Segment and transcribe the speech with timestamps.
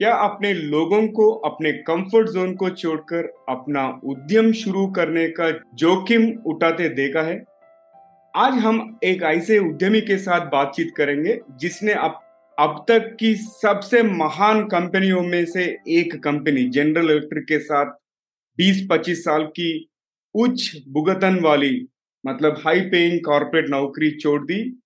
[0.00, 6.38] क्या अपने लोगों को, अपने कंफर्ट जोन को छोड़कर अपना उद्यम शुरू करने का जोखिम
[6.46, 7.44] उठाते देखा है?
[8.36, 12.18] आज हम एक ऐसे उद्यमी के साथ बातचीत करेंगे जिसने अब
[12.58, 17.86] अब तक की सबसे महान कंपनियों में से एक कंपनी जनरल इलेक्ट्रिक के साथ
[18.58, 19.88] 20-25 साल की
[20.34, 21.88] उच्च भुगतन वाली
[22.26, 24.78] मतलब हाई पेइंग कॉर्पोरेट नौकरी छोड़ दी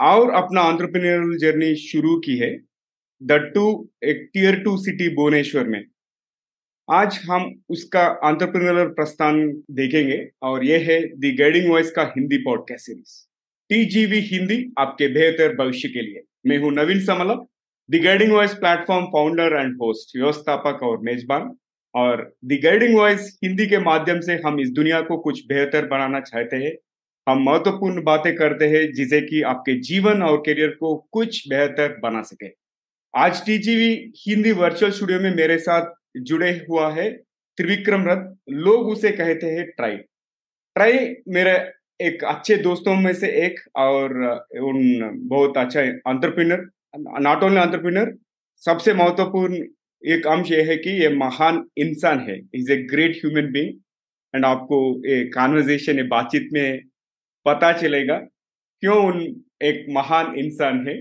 [0.00, 2.69] और अपना एंटरप्रेन्योरल जर्नी शुरू की है।
[3.22, 5.84] द टू एक टीयर टू सिटी भुवनेश्वर में।
[6.88, 12.86] आज हम उसका एंटरप्रेन्योरल प्रस्थान देखेंगे और यह है द गाइडिंग वॉइस का Hindi podcast
[12.86, 13.26] series
[13.70, 17.34] TGV Hindi आपके बेहतर भविष्य के लिए। मैं हूँ Naveen Samla
[17.90, 21.56] the guiding voice platform founder and host व्यवस्थापक और मेजबान।
[21.94, 26.20] और द गाइडिंग वॉइस हिंदी के माध्यम से हम इस दुनिया को कुछ बेहतर बनाना
[26.20, 26.72] चाहते हैं।
[27.26, 32.22] हम महत्वपूर्ण बातें करते हैं जिसे कि आपके जीवन और करियर को कुछ बेहतर बना
[32.22, 32.59] सके।
[33.14, 35.86] आज टीजीवी हिंदी वर्चुअल स्टूडियो में मेरे साथ
[36.26, 37.10] जुड़े हुआ है
[37.58, 39.96] त्रिविक्रम रथ। लोग उसे कहते हैं ट्राई
[40.76, 41.52] ट्राई मेरे
[42.00, 44.14] एक अच्छे दोस्तों में से एक और
[44.62, 46.64] उन बहुत अच्छा अंतरप्रिनर
[47.20, 48.14] नॉट ओनली अंतरप्रिनर
[48.62, 49.62] सबसे महत्वपूर्ण
[50.02, 53.78] एक अंश यह है कि ये महान इंसान है। Is a great human being
[54.34, 56.80] and आपको ये कॉन्वर्जेशन ये बातचीत में
[57.46, 58.18] पता चलेगा
[58.82, 59.24] क्यों उन
[59.62, 61.00] एक महान इंसान है।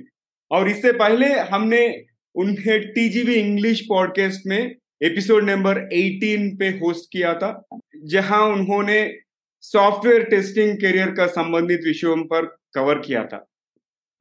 [0.52, 2.05] और इससे पहले हमने
[2.36, 7.64] उन्हें टीजीवी इंग्लिश पॉडकास्ट में एपिसोड नंबर 18 पे होस्ट किया था,
[8.05, 9.14] जहाँ उन्होंने
[9.61, 13.45] सॉफ्टवेयर टेस्टिंग करियर का संबंधित विषयों पर कवर किया था।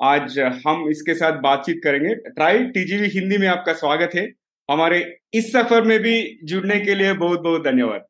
[0.02, 4.32] आज हम इसके साथ बातचीत करेंगे। ट्राई, टीजीवी हिंदी में आपका स्वागत है।
[4.70, 8.06] हमारे इस सफ़र में भी जुड़ने के लिए बहुत बहुत धन्यवाद।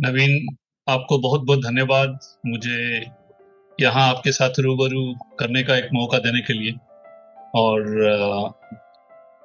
[0.00, 0.56] नवीन,
[0.88, 3.06] आपको बहुत बहुत धन्यवाद। मुझे
[3.80, 6.72] यहाँ आपके साथ रूबरू करने का एक मौका देने के लिए।
[7.54, 7.80] और
[8.10, 8.50] आ,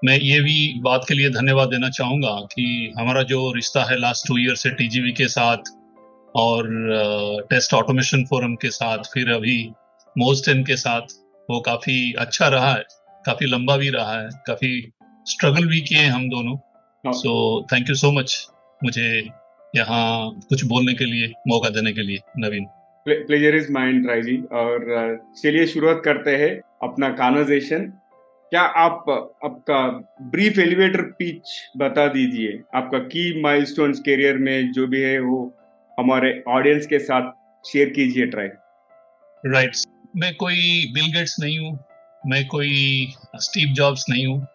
[0.03, 4.27] मैं ये भी बात के लिए धन्यवाद देना चाहूँगा कि हमारा जो रिश्ता है लास्ट
[4.27, 5.57] टू ईयर से टीजीवी के साथ
[6.35, 6.67] और
[7.49, 9.71] टेस्ट ऑटोमेशन फोरम के साथ फिर अभी
[10.17, 11.01] मोस्टेन के साथ
[11.49, 12.83] वो काफ़ी अच्छा रहा है
[13.25, 14.91] काफ़ी लंबा भी रहा है काफ़ी
[15.29, 16.57] स्ट्रगल भी किए हम दोनों।
[17.13, 18.47] So thank you so much
[18.83, 19.27] मुझे
[19.75, 22.65] यहाँ कुछ बोलने के लिए मौका देने के लिए Naveen.
[23.09, 26.49] Pleasure is mind Rai ji और चलिए शुरुआत करते हैं
[26.83, 27.93] अपना कॉन्वर्जेशन
[28.51, 29.05] क्या आप
[29.45, 29.79] आपका
[30.21, 32.61] ब्रीफ एलिवेटर पिच बता दीजिए?
[32.75, 35.57] आपका की माइलस्टोन्स करियर में जो भी है, वो
[35.99, 37.31] हमारे ऑडियंस के साथ
[37.69, 39.89] शेयर कीजिए ट्राई राइट right.
[40.17, 41.79] मैं कोई बिल गेट्स नहीं हूँ,
[42.27, 44.47] मैं कोई स्टीव जॉब्स नहीं हूँ,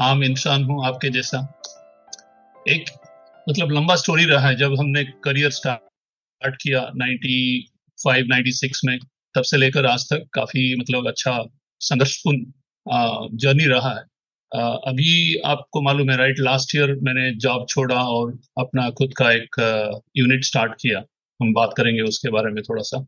[0.00, 1.60] आम इंसान हूँ आपके जैसा।
[2.68, 2.84] एक
[3.48, 8.98] मतलब लंबा स्टोरी रहा है जब हमने करियर स्टार्ट किया 95 96 में
[9.34, 11.44] तब से लेकर आज तक काफ़ी मतलब अच्छा
[11.80, 12.44] संघर्षपूर्ण
[13.36, 14.04] जर्नी रहा है।
[14.60, 19.32] आ, अभी आपको मालूम है राइट लास्ट ईयर मैंने जॉब छोड़ा और अपना खुद का
[19.32, 19.56] एक
[20.16, 21.04] यूनिट स्टार्ट किया।
[21.42, 23.06] हम बात करेंगे उसके बारे में थोड़ा सा।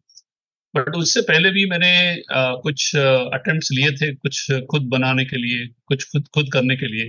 [0.77, 5.69] बट उससे पहले भी मैंने आ, कुछ अटेम्प्ट्स लिए थे कुछ खुद बनाने के लिए
[5.87, 7.09] कुछ खुद खुद करने के लिए।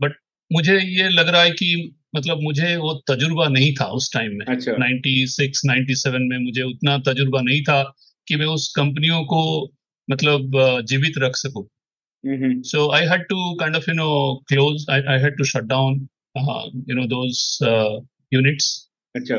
[0.00, 4.12] But hmm. मुझे ये लग रहा है कि मतलब मुझे वो तजुर्बा नहीं था उस
[4.14, 4.46] टाइम में।
[4.78, 7.82] नाइन्टी सिक्स नाइन्टी सेवन में मुझे उतना तजुर्बा नहीं था
[8.28, 9.42] कि मैं उस कंपनियों को
[10.10, 11.66] मतलब जीवित रख सकूँ।
[12.62, 16.08] So I had to kind of you know close I had to shut down
[16.90, 17.24] you know
[18.32, 19.36] units अच्छा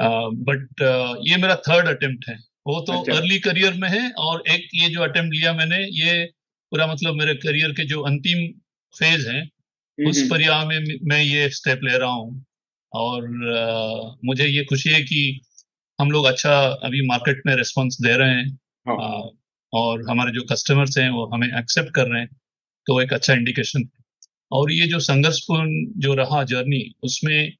[0.00, 2.34] बट uh, uh, ये मेरा थर्ड अटेम्प्ट है।
[2.66, 6.24] वो तो अच्छा। अर्ली करियर में है और एक ये जो अटेम्प्ट लिया मैंने ये
[6.72, 8.46] पूरा मतलब मेरे करियर के जो अंतिम
[8.94, 9.40] फ़ेज़ है
[10.06, 12.44] उस परिवार में मैं ये स्टेप ले रहा हूँ।
[12.92, 13.24] और
[13.56, 15.40] आ, मुझे ये खुशी है कि
[16.00, 16.54] हम लोग अच्छा
[16.84, 18.58] अभी मार्केट में रिस्पॉन्स दे रहे हैं।
[18.88, 18.96] हाँ.
[18.96, 19.22] आ,
[19.72, 22.28] और हमारे जो कस्टमर्स हैं वो हमें एक्सेप्ट कर रहे हैं
[22.86, 24.04] तो एक अच्छा इंडिकेशन है।
[24.52, 27.52] और ये जो संघर्षपूर्ण जो रहा जर्नी उसमें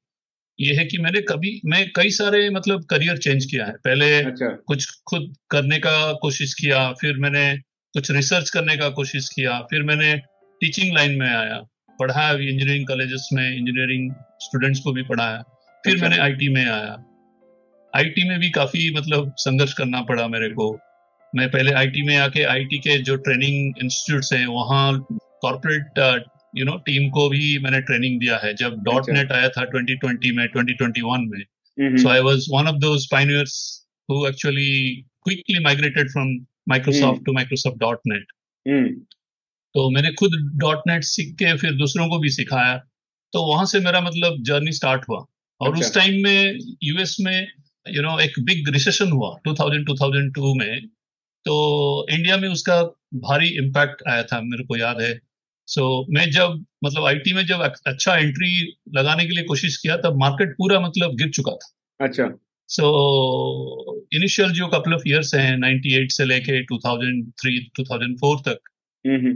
[0.61, 4.49] ये है कि मैंने कभी मैं कई सारे मतलब करियर चेंज किया है। पहले अच्छा।
[4.67, 7.59] कुछ खुद करने का कोशिश किया फिर मैंने
[7.95, 10.15] कुछ रिसर्च करने का कोशिश किया फिर मैंने
[10.61, 11.61] टीचिंग लाइन में आया।
[11.99, 14.11] पढ़ाया भी इंजीनियरिंग कॉलेजेस में इंजीनियरिंग
[14.41, 15.43] स्टूडेंट्स को भी पढ़ाया
[15.85, 16.97] फिर अच्छा। मैंने आईटी में आया।
[17.93, 20.79] आईटी में भी काफ़ी मतलब संघर्ष करना पड़ा मेरे को।
[21.33, 25.07] मैं पहले आईटी में आके आईटी के जो ट्रेनिंग इंस्टीट्यूट है वहाँ
[25.43, 25.99] कॉर्पोरेट
[26.57, 29.65] यू नो टीम को भी मैंने ट्रेनिंग दिया है। जब डॉट अच्छा। नेट आया था
[29.71, 33.55] 2020 में 2021 में। So I was one of those pioneers
[34.11, 34.71] who actually
[35.25, 36.29] quickly migrated from
[36.69, 38.33] Microsoft to Microsoft dot net
[39.75, 40.31] तो मैंने खुद.
[40.55, 42.77] डॉट नेट सीख के फिर दूसरों को भी सिखाया।
[43.33, 45.27] तो वहाँ से मेरा मतलब जर्नी स्टार्ट हुआ।
[45.61, 47.49] और अच्छा। उस टाइम में यूएस में
[47.89, 50.87] यू you नो know, एक बिग रिसेशन हुआ 2000 2002 में।
[51.45, 52.83] तो इंडिया में उसका
[53.15, 55.21] भारी इम्पैक्ट आया था मेरे को याद है।
[55.67, 59.97] सो so, मैं जब मतलब आईटी में जब अच्छा एंट्री लगाने के लिए कोशिश किया
[59.97, 61.75] तब मार्केट पूरा मतलब गिर चुका था।
[62.05, 62.39] अच्छा।
[62.69, 68.59] सो इनिशियल जो कपल ऑफ़ इयर्स हैं 98 से लेके 2003 2004 तक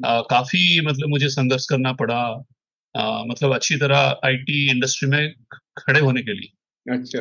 [0.04, 2.44] आ, काफ़ी मतलब मुझे संघर्ष करना पड़ा
[2.96, 5.34] आ, मतलब अच्छी तरह आईटी इंडस्ट्री में
[5.78, 7.20] खड़े होने के लिए। अच्छा।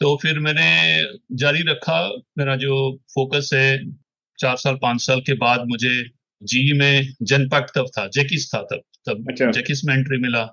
[0.00, 3.92] तो फिर मैंने जारी रखा मेरा जो फोकस है
[4.38, 6.04] चार साल पाँच साल के बाद मुझे
[6.42, 10.44] जी में जनपैक तब था जेकिस था तब तब अच्छा। जेकिस में एंट्री मिला।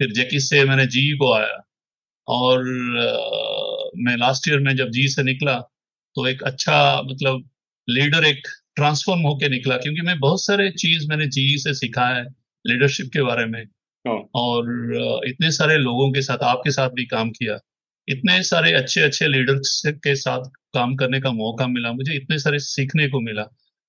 [0.00, 1.62] फिर जेकिस से मैंने जी को आया
[2.28, 2.58] और
[2.98, 5.60] अ, मैं लास्ट ईयर में जब जी से निकला
[6.14, 7.50] तो एक अच्छा मतलब
[7.90, 12.24] लीडर एक ट्रांसफॉर्म होके निकला क्योंकि मैं बहुत सारे चीज़ मैंने जी से सीखा है
[12.66, 13.64] लीडरशिप के बारे में।
[14.08, 14.64] हाँ। और
[15.26, 17.58] इतने सारे लोगों के साथ आपके साथ भी काम किया।
[18.08, 22.58] इतने सारे अच्छे अच्छे लीडर्स के साथ काम करने का मौका मिला मुझे इतने सारे
[22.58, 23.42] सीखने को मिला।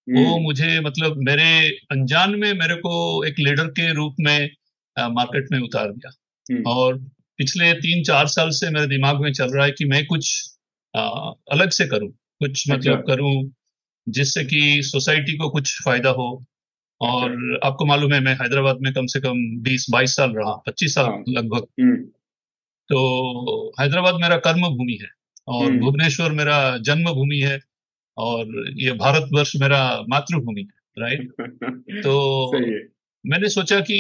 [0.10, 4.50] वो हम्म, मुझे मतलब मेरे अनजान में मेरे को एक लीडर के रूप में
[5.00, 6.12] आ, मार्केट में उतार दिया।
[6.52, 6.98] हम्म, और
[7.38, 10.50] पिछले तीन चार साल से मेरे दिमाग में चल रहा है कि मैं कुछ
[10.96, 11.02] आ,
[11.52, 13.52] अलग से करूँ कुछ अच्छा। मतलब करूँ
[14.08, 16.46] जिससे कि सोसाइटी को कुछ फ़ायदा हो
[17.02, 20.62] और अच्छा। आपको मालूम है मैं हैदराबाद में कम से कम 20 22 साल रहा
[20.68, 21.96] 25 साल हाँ। लगभग हम्म,
[22.90, 25.10] तो हैदराबाद मेरा कर्म भूमि है
[25.48, 27.60] और हम्म। भुवनेश्वर मेरा जन्म भूमि है
[28.18, 31.32] और ये भारतवर्ष मेरा मातृभूमि है राइट
[32.04, 32.60] तो
[33.26, 33.98] मैंने सोचा कि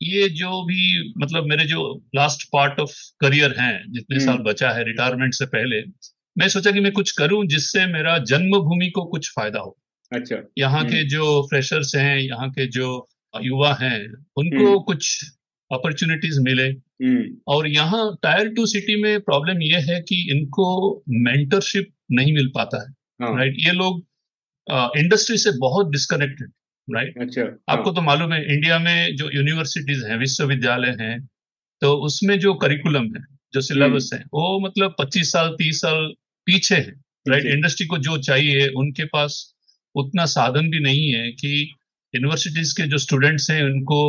[0.00, 1.82] ये जो भी मतलब मेरे जो
[2.14, 5.80] लास्ट पार्ट ऑफ़ करियर हैं जितने हम्म। साल बचा है रिटायरमेंट से पहले
[6.38, 9.76] मैं सोचा कि मैं कुछ करूँ जिससे मेरा जन्मभूमि को कुछ फ़ायदा हो।
[10.12, 13.98] अच्छा। यहाँ हम्म। के जो फ्रेशर्स हैं यहाँ के जो युवा हैं
[14.36, 15.24] उनको हम्म। कुछ
[15.70, 16.66] अपॉर्चुनिटीज़ मिले।
[17.02, 20.68] हम्म, और यहाँ टायर टू सिटी में प्रॉब्लम यह है कि इनको
[21.08, 24.04] मेंटरशिप नहीं मिल पाता है हाँ। राइट ये लोग
[24.98, 26.52] इंडस्ट्री से बहुत डिस्कनेक्टेड
[26.88, 31.28] राइट अच्छा आपको तो मालूम है इंडिया में जो यूनिवर्सिटीज हैं विश्वविद्यालय हैं
[31.82, 33.24] तो उसमें जो करिकुलम है
[33.54, 36.12] जो सिलेबस है वो मतलब 25 साल 30 साल
[36.46, 36.94] पीछे है
[37.26, 39.42] राइट इंडस्ट्री को जो चाहिए उनके पास
[39.94, 41.52] उतना साधन भी नहीं है कि
[42.14, 44.00] यूनिवर्सिटीज के जो स्टूडेंट्स हैं उनको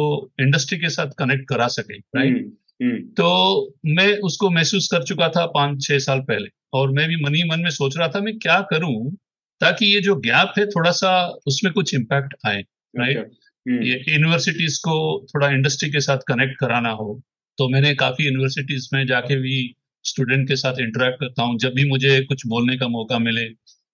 [0.42, 5.30] इंडस्ट्री के साथ कनेक्ट करा सके राइट हम्म, हम्म, तो मैं उसको महसूस कर चुका
[5.30, 8.20] था पाँच छह साल पहले और मैं भी मन ही मन में सोच रहा था
[8.20, 9.12] मैं क्या करूँ
[9.62, 11.12] ताकि ये जो गैप है थोड़ा सा
[11.48, 12.64] उसमें कुछ इम्पैक्ट आए
[12.94, 17.22] राइट अच्छा हम्म, ये यूनिवर्सिटीज को थोड़ा इंडस्ट्री के साथ कनेक्ट कराना हो
[17.58, 19.58] तो मैंने काफ़ी यूनिवर्सिटीज में जाके भी
[20.08, 23.46] स्टूडेंट के साथ इंटरेक्ट करता हूँ। जब भी मुझे कुछ बोलने का मौका मिले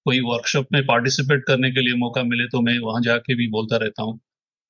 [0.06, 3.77] कोई वर्कशॉप में पार्टिसिपेट करने के लिए मौका मिले तो मैं वहाँ जाके भी बोलता
[3.77, 4.19] रहता हूँ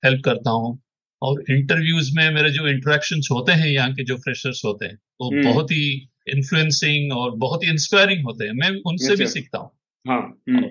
[0.03, 0.79] हेल्प करता हूँ।
[1.21, 5.29] और इंटरव्यूज़ में मेरे जो इंटरेक्शन होते हैं यहाँ के जो फ्रेशर्स होते हैं वो
[5.29, 5.85] हम्म। बहुत ही
[6.29, 9.69] इन्फ्लुएंसिंग और बहुत ही इंस्पायरिंग होते हैं। मैं उनसे भी अच्छा। सीखता हूँ।
[10.05, 10.19] हाँ
[10.49, 10.67] हम्म,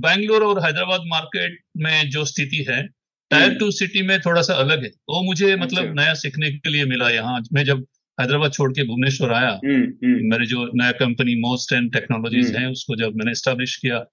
[0.00, 2.82] बैंगलोर और हैदराबाद मार्केट में जो स्थिति है
[3.30, 6.70] टायर टू सिटी में थोड़ा सा अलग है। वो मुझे मतलब अच्छा। नया सीखने के
[6.70, 7.84] लिए मिला यहाँ। मैं जब
[8.20, 12.70] हैदराबाद छोड़ के भुवनेश्वर आया हम्म, हम्म, मेरे जो नया कंपनी मोस्ट एंड टेक्नोलॉजीज़। है
[12.70, 14.04] उसको जब मैंने स्टैब्लिश किया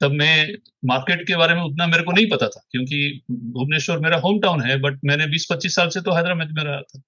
[0.00, 0.54] तब मैं
[0.84, 4.60] मार्केट के बारे में उतना मेरे को नहीं पता था क्योंकि भुवनेश्वर मेरा होम टाउन
[4.60, 7.02] है बट मैंने 20-25 साल से तो हैदराबाद में रहा था।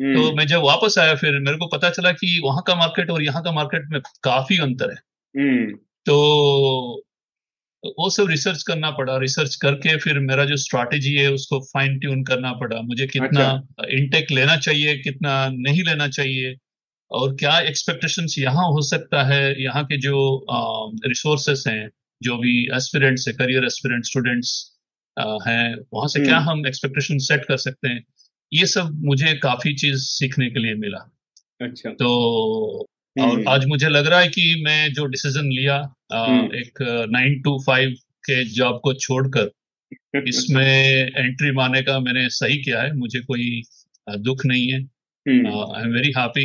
[0.00, 3.10] हम्म, तो मैं जब वापस आया फिर मेरे को पता चला कि वहाँ का मार्केट
[3.10, 4.96] और यहाँ का मार्केट में काफ़ी अंतर है।
[5.42, 5.78] हम्म,
[7.84, 11.98] तो वो सब रिसर्च करना पड़ा। रिसर्च करके फिर मेरा जो स्ट्रैटेजी है उसको फाइन
[11.98, 16.54] ट्यून करना पड़ा। मुझे कितना अच्छा। इनटेक लेना चाहिए कितना नहीं लेना चाहिए
[17.10, 20.18] और क्या एक्सपेक्टेशंस यहाँ हो सकता है यहाँ के जो
[21.06, 21.88] रिसोर्सेस हैं
[22.20, 24.52] जो भी एस्पिरेंट्स है करियर एस्पिरेंट स्टूडेंट्स
[25.16, 28.04] हैं वहाँ से क्या हम एक्सपेक्टेशन सेट कर सकते हैं?
[28.52, 30.98] ये सब मुझे काफ़ी चीज़ सीखने के लिए मिला।
[31.60, 35.76] अच्छा। तो और हम्म, आज मुझे लग रहा है कि मैं जो डिसीज़न लिया
[36.12, 37.90] अ, हम्म। एक नाइन टू फाइव
[38.26, 39.50] के जॉब को छोड़कर
[40.28, 43.62] इसमें एंट्री मारने का मैंने सही किया है मुझे कोई
[44.06, 44.78] दुख नहीं है
[45.26, 46.44] I am very happy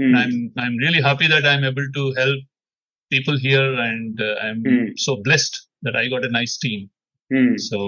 [0.00, 0.32] hmm, I'm
[0.62, 2.40] I'm really happy that I'm able to help
[3.12, 4.88] people here, and uh, I'm Hmm.
[5.04, 5.54] so blessed
[5.86, 6.82] that I got a nice team.
[7.30, 7.78] Hmm, So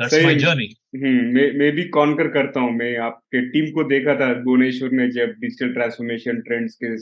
[0.00, 0.40] that's my Same.
[0.44, 0.68] journey.
[0.96, 5.10] हम्म, मैं मैं भी conquer करता हूँ मैं आपके team को देखा था भुवनेश्वर में
[5.18, 6.94] जब डिजिटल ट्रांसफॉर्मेशन ट्रेंड्स के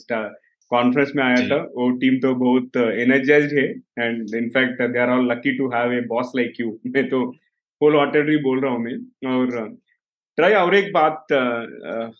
[0.70, 3.64] कॉन्फ्रेंस में आया था। वो टीम तो बहुत एनर्जाइज है
[3.98, 7.24] and in fact they are all lucky to have a boss like you मैं तो
[7.80, 8.96] होल हार्टेडली बोल रहा हूँ मैं।
[9.34, 9.68] और
[10.38, 11.42] ट्राई और एक बात अ,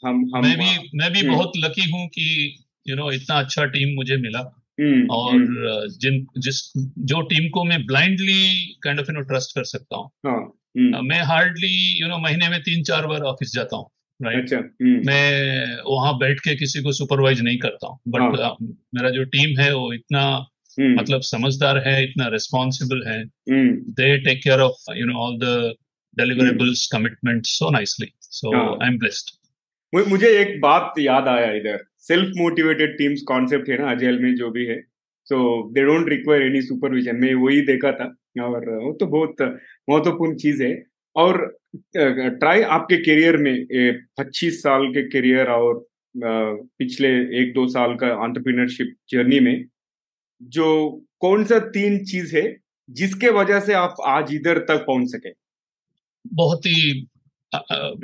[0.07, 2.57] हम हम मैं भी मैं भी हम्म। बहुत लकी हूँ कि
[2.89, 7.49] यू नो इतना अच्छा टीम मुझे मिला। हम्म, और हम्म, uh, जिन जिस जो टीम
[7.49, 12.01] को मैं blindly kind of you know trust कर सकता हूँ। हाँ Uh, मैं हार्डली
[12.03, 13.91] यू नो महीने में तीन चार बार ऑफ़िस जाता हूँ।
[14.23, 18.57] राइट अच्छा हम्म, मैं वहाँ बैठ के किसी को सुपरवाइज नहीं करता हूँ। बट हाँ,
[18.95, 20.47] मेरा जो टीम है वो इतना
[20.81, 25.45] हम्म, मतलब समझदार है इतना रिस्पॉन्सिबल है। हम्म, they take care of you know all
[25.45, 25.73] the
[26.21, 28.09] deliverables, commitments so nicely.
[28.23, 28.79] So हाँ.
[28.79, 29.39] I'm blessed.
[29.95, 34.35] मु- मुझे एक बात याद आया इधर। सेल्फ मोटिवेटेड टीम्स कॉन्सेप्ट है ना अजेल में
[34.35, 34.81] जो भी है।
[35.25, 38.05] So they don't require any supervision मैं वही देखा था।
[38.43, 39.37] और वो तो बहुत
[39.91, 40.85] महत्वपूर्ण चीज़ है।
[41.17, 43.67] और ट्राई आपके करियर में
[44.19, 45.87] पच्चीस साल के करियर और
[46.79, 47.09] पिछले
[47.43, 49.65] एक दो साल का एंटरप्रेन्योरशिप जर्नी में
[50.43, 52.57] जो कौन सा तीन चीज़ है
[52.91, 55.31] जिसके वजह से आप आज इधर तक पहुँच सके?
[56.27, 57.09] बहुत ही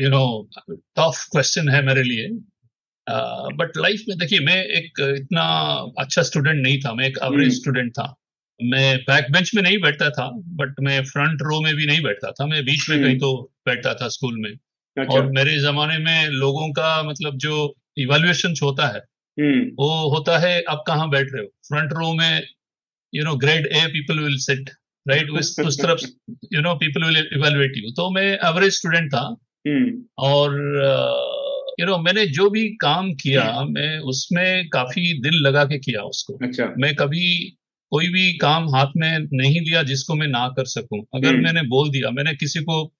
[0.00, 2.28] यू नो टफ क्वेश्चन है मेरे लिए।
[3.56, 5.42] बट uh, लाइफ में देखिए मैं एक इतना
[5.98, 8.14] अच्छा स्टूडेंट नहीं था मैं एक एवरेज हम्म। स्टूडेंट था।
[8.60, 12.30] मैं बैक बेंच में नहीं बैठता था बट मैं फ्रंट रो में भी नहीं बैठता
[12.30, 13.32] था। मैं बीच में हम्म। कहीं तो
[13.66, 18.86] बैठता था स्कूल में। अच्छा। और मेरे जमाने में लोगों का मतलब जो इवेल्युएशन होता
[18.86, 19.00] है
[19.36, 21.48] हम्म। वो होता है आप कहाँ बैठ रहे हो?
[21.68, 22.42] फ्रंट रो में
[23.12, 24.70] you know grade A people will sit
[25.06, 26.04] right उस तरफ़
[26.52, 29.24] you know people will evaluate you तो मैं एवरेज स्टूडेंट था।
[29.68, 30.54] हम्म। और
[31.80, 36.38] यू नो मैंने जो भी काम किया मैं उसमें काफ़ी दिल लगा के किया उसको।
[36.42, 37.26] अच्छा। मैं कभी
[37.94, 41.62] कोई भी काम हाथ में नहीं लिया जिसको मैं ना कर सकूँ। अगर हम्म। मैंने
[41.62, 42.92] बोल दिया मैंने किसी को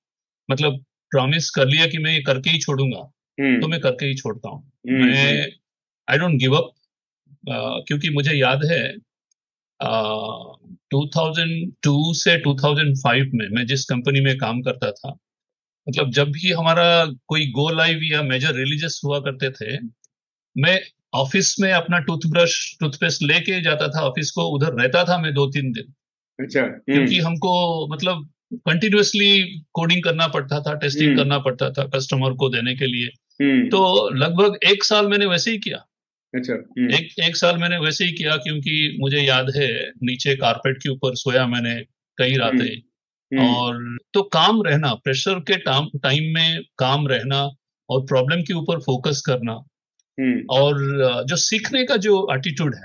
[0.51, 3.01] मतलब प्रॉमिस कर लिया कि मैं ये करके ही छोड़ूँगा
[3.39, 5.49] हम्म। तो मैं करके ही छोड़ता हूँ। हम्म, मैं
[6.09, 6.73] आई डोंट गिव अप
[7.89, 8.95] क्योंकि मुझे याद है
[9.81, 10.55] uh,
[10.95, 15.17] 2002 से 2005 में मैं जिस कंपनी में काम करता था
[15.89, 19.79] मतलब जब भी हमारा कोई गो लाइव या मेजर रिलीजियस हुआ करते थे
[20.57, 20.81] मैं
[21.15, 25.47] ऑफ़िस में अपना टूथब्रश टूथपेस्ट लेके जाता था ऑफ़िस को उधर रहता था मैं दो
[25.47, 25.93] तीन दिन।
[26.41, 31.85] अच्छा हम्म, क्योंकि हमको मतलब कंटिन्यूसली कोडिंग करना पड़ता था टेस्टिंग हम्म। करना पड़ता था
[31.85, 33.07] कस्टमर को देने के लिए।
[33.45, 35.77] हम्म, तो लगभग एक साल मैंने वैसे ही किया।
[36.35, 36.55] अच्छा
[36.99, 41.15] एक एक साल मैंने वैसे ही किया क्योंकि मुझे याद है नीचे कारपेट के ऊपर
[41.15, 41.75] सोया मैंने
[42.19, 42.83] कई रातें।
[43.49, 45.57] और तो काम रहना प्रेशर के
[45.99, 47.51] टाइम में काम रहना
[47.91, 49.63] और प्रॉब्लम के ऊपर फोकस करना।
[50.51, 50.79] और
[51.29, 52.83] जो सीखने का जो एटीट्यूड है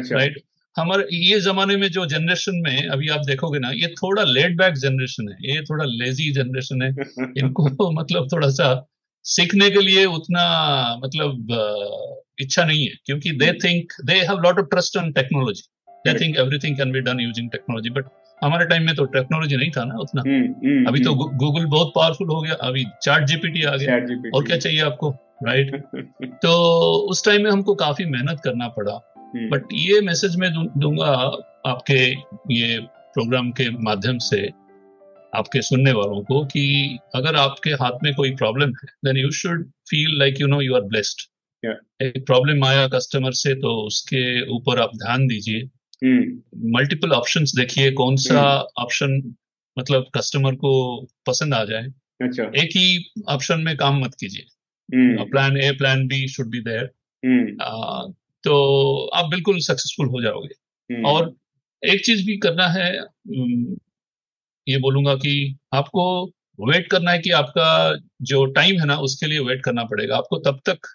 [0.00, 0.34] अच्छा। राइट
[0.78, 4.74] हमारे ये जमाने में जो जनरेशन में अभी आप देखोगे ना ये थोड़ा लेट बैक
[4.74, 6.88] जनरेशन है ये थोड़ा लेजी जनरेशन है।
[7.38, 8.88] इनको मतलब थोड़ा सा
[9.22, 10.44] सीखने के लिए उतना
[11.04, 11.46] मतलब
[12.40, 15.62] इच्छा नहीं है क्योंकि they think they have lot of trust on technology
[16.12, 16.18] they.
[16.20, 18.04] Think everything can be done using technology but
[18.44, 21.64] हमारे टाइम में तो टेक्नोलॉजी नहीं था ना उतना। हम्म, हम्म, अभी तो हम्म, गूगल
[21.64, 23.94] बहुत पावरफुल हो गया अभी चार्ट जीपीटी आ गया।
[24.34, 25.25] और क्या चाहिए आपको?
[25.44, 25.84] राइट
[26.24, 26.58] तो
[27.10, 31.12] उस टाइम में हमको काफ़ी मेहनत करना पड़ा। हम्म, बट ये मैसेज मैं दूँगा
[31.70, 32.12] आपके
[32.54, 34.50] ये प्रोग्राम के माध्यम से
[35.34, 39.70] आपके सुनने वालों को कि अगर आपके हाथ में कोई प्रॉब्लम है then you should
[39.70, 41.30] feel like you know you are blessed
[42.02, 45.60] एक प्रॉब्लम आया कस्टमर से तो उसके ऊपर आप ध्यान दीजिए।
[46.04, 46.42] हम्म,
[46.78, 48.42] मल्टीपल ऑप्शंस देखिए कौन सा
[48.78, 49.34] ऑप्शन
[49.78, 51.86] मतलब कस्टमर को पसंद आ जाए।
[52.22, 54.46] अच्छा। एक ही ऑप्शन में काम मत कीजिए।
[54.94, 56.90] Plan A plan B should be there
[57.24, 58.12] hmm,
[58.44, 58.54] तो
[59.06, 61.34] आप बिल्कुल सक्सेसफुल हो जाओगे। हम्म, और
[61.82, 62.92] एक चीज़ भी करना है
[64.66, 66.04] ये बोलूँगा कि आपको
[66.60, 70.38] वेट करना है कि आपका जो टाइम है ना उसके लिए वेट करना पड़ेगा। आपको
[70.38, 70.86] तब तक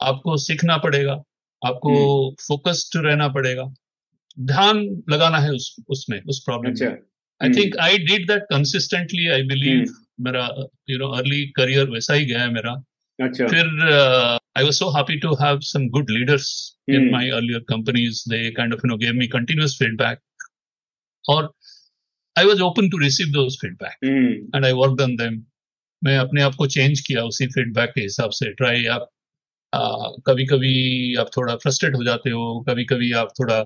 [0.00, 1.12] आपको सीखना पड़ेगा
[1.62, 1.94] आपको
[2.40, 3.64] फोकस्ड रहना पड़ेगा।
[4.40, 4.78] ध्यान
[5.10, 6.98] लगाना है उस उसमें उस प्रॉब्लम अच्छा। में।
[7.40, 9.84] I think I did that consistently I believe
[10.20, 10.46] मेरा
[10.90, 12.74] यू नो अर्ली करियर वैसा ही गया है मेरा।
[13.22, 13.66] अच्छा फिर
[14.58, 16.50] I was so happy to have some good leaders
[16.88, 17.12] in Hmm.
[17.12, 20.18] My earlier companies they kind of you know give me continuous feedback
[21.24, 21.50] और
[22.36, 24.04] I was open to receive those feedback
[24.54, 25.42] and I work on them
[26.02, 28.52] मैं अपने आप को change किया उसी feedback के हिसाब से.
[28.52, 29.08] ट्राई आप
[30.26, 32.60] कभी कभी आप थोड़ा फ्रस्ट्रेट हो जाते हो.
[32.68, 33.58] कभी कभी आप थोड़ा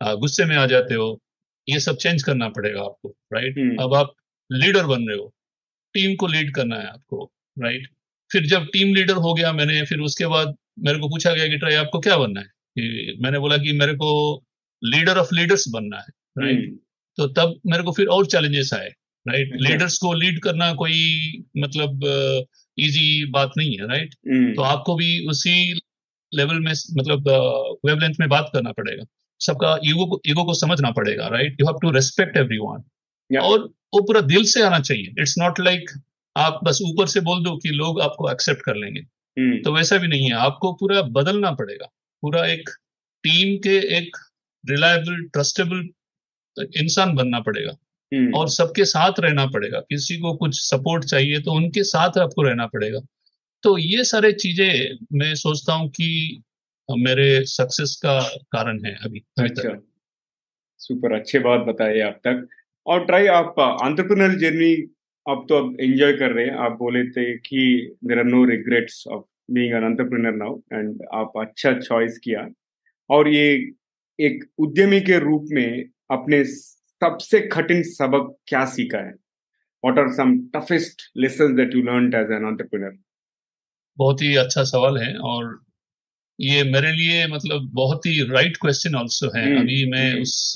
[0.00, 1.08] आ, गुस्से में आ जाते हो.
[1.66, 4.14] ये सब चेंज करना पड़ेगा आपको राइट हम्म, अब आप
[4.50, 5.32] लीडर बन रहे हो.
[5.94, 7.24] टीम को लीड करना है आपको
[7.62, 7.88] राइट
[8.34, 11.58] फिर जब टीम लीडर हो गया मैंने फिर उसके बाद मेरे को पूछा गया कि
[11.58, 12.46] ट्राई आपको क्या बनना है?
[12.46, 14.10] कि मैंने बोला कि मेरे को
[14.82, 16.76] लीडर ऑफ़ लीडर्स बनना है राइट हम्म,
[17.16, 18.88] तो तब मेरे को फिर और चैलेंजेस आए
[19.26, 20.96] राइट अच्छा। लीडर्स को लीड करना कोई
[21.56, 22.04] मतलब
[22.78, 25.56] इजी बात नहीं है राइट हम्म, तो आपको भी उसी
[26.32, 27.28] लेवल में मतलब
[27.86, 29.04] वेवलेंथ में बात करना पड़ेगा।
[29.40, 32.82] सबका ईगो को ईगो को समझना पड़ेगा right you have to respect everyone.
[33.38, 33.58] और
[33.94, 35.90] वो पूरा दिल से आना चाहिए। इट्स नॉट लाइक
[36.36, 39.00] आप बस ऊपर से बोल दो कि लोग आपको एक्सेप्ट कर लेंगे।
[39.40, 41.86] हम्म, तो वैसा भी नहीं है। आपको पूरा बदलना पड़ेगा।
[42.22, 42.70] पूरा एक
[43.24, 44.16] टीम के एक
[44.70, 45.88] रिलायबल ट्रस्टेबल
[46.76, 47.72] इंसान बनना पड़ेगा।
[48.14, 52.42] हम्म, और सबके साथ रहना पड़ेगा। किसी को कुछ सपोर्ट चाहिए तो उनके साथ आपको
[52.42, 53.00] रहना पड़ेगा।
[53.62, 56.42] तो ये सारे चीज़ें मैं सोचता हूँ कि
[56.98, 58.20] मेरे सक्सेस का
[58.52, 59.82] कारण है अभी। अच्छा।
[60.78, 62.48] सुपर अच्छे बात बताए आप तक।
[62.86, 64.93] और ट्राई आप एंटरप्रेन्योर जर्नी
[65.26, 69.04] अब तो अब एंजॉय कर रहे हैं। आप बोले थे कि there are no regrets
[69.08, 72.46] of being an entrepreneur now and आप अच्छा चॉइस किया।
[73.10, 73.46] और ये
[74.18, 79.12] एक उद्यमी के रूप में अपने सबसे कठिन सबक क्या सीखा है?
[79.84, 82.96] What are some toughest lesson that you learn as an entrepreneur
[83.98, 85.60] बहुत ही अच्छा सवाल है और
[86.40, 90.54] ये मेरे लिए मतलब बहुत ही राइट क्वेश्चन ऑल्सो है। हम्म, अभी मैं हम्म। उस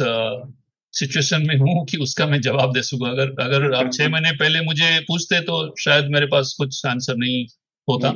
[0.94, 4.60] सिचुएशन में हूँ कि उसका मैं जवाब दे सकूँ। अगर अगर आप छह महीने पहले
[4.60, 7.44] मुझे पूछते तो शायद मेरे पास कुछ आंसर नहीं
[7.88, 8.10] होता।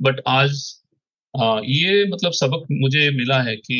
[0.00, 0.82] But hmm. आज
[1.34, 3.78] आ, ये मतलब सबक मुझे मिला है कि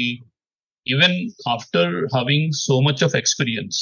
[0.87, 1.15] even
[1.49, 3.79] after having so much of experience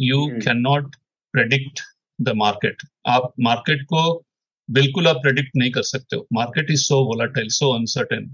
[0.00, 0.96] you can not
[1.34, 1.80] predict
[2.18, 4.02] the market आप मार्केट को
[4.68, 8.26] बिल्कुल आप प्रेडिक्ट नहीं कर सकते हो। Market is so volatile so uncertain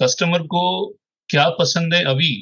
[0.00, 0.64] customer को
[1.28, 2.32] क्या पसंद है अभी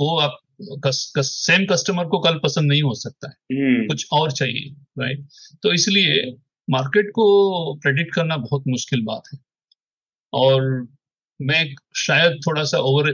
[0.00, 3.88] वो आप कस, कस, सेम कस्टमर को कल पसंद नहीं हो सकता है। hmm.
[3.88, 5.26] कुछ और चाहिए राइट
[5.62, 6.36] तो इसलिए
[6.70, 9.38] मार्केट को प्रेडिक्ट करना बहुत मुश्किल बात है।
[10.32, 10.88] और
[11.40, 13.10] मैं शायद थोड़ा सा ओवर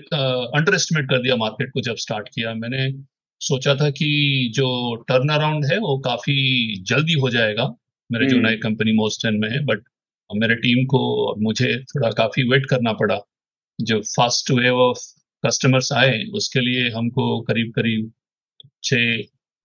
[0.54, 2.92] अंडर एस्टिमेट कर दिया मार्केट को जब स्टार्ट किया। मैंने
[3.40, 4.08] सोचा था कि
[4.54, 6.36] जो टर्न अराउंड है वो काफ़ी
[6.82, 7.74] जल्दी हो जाएगा।
[8.12, 8.46] मेरे जो hmm.
[8.46, 9.82] नए कंपनी मोस्टन में है बट
[10.30, 13.20] मेरे टीम को और मुझे थोड़ा काफ़ी वेट करना पड़ा।
[13.80, 14.98] जो फास्ट वेव ऑफ़
[15.46, 18.12] कस्टमर्स आए उसके लिए हमको करीब करीब
[18.84, 18.94] छ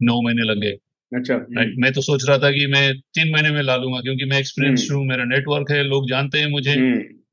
[0.01, 0.77] नौ महीने लग गए।
[1.15, 4.25] अच्छा राइट मैं तो सोच रहा था कि मैं तीन महीने में ला लूँगा क्योंकि
[4.25, 6.75] मैं एक्सपीरियंस हूँ मेरा नेटवर्क है लोग जानते हैं मुझे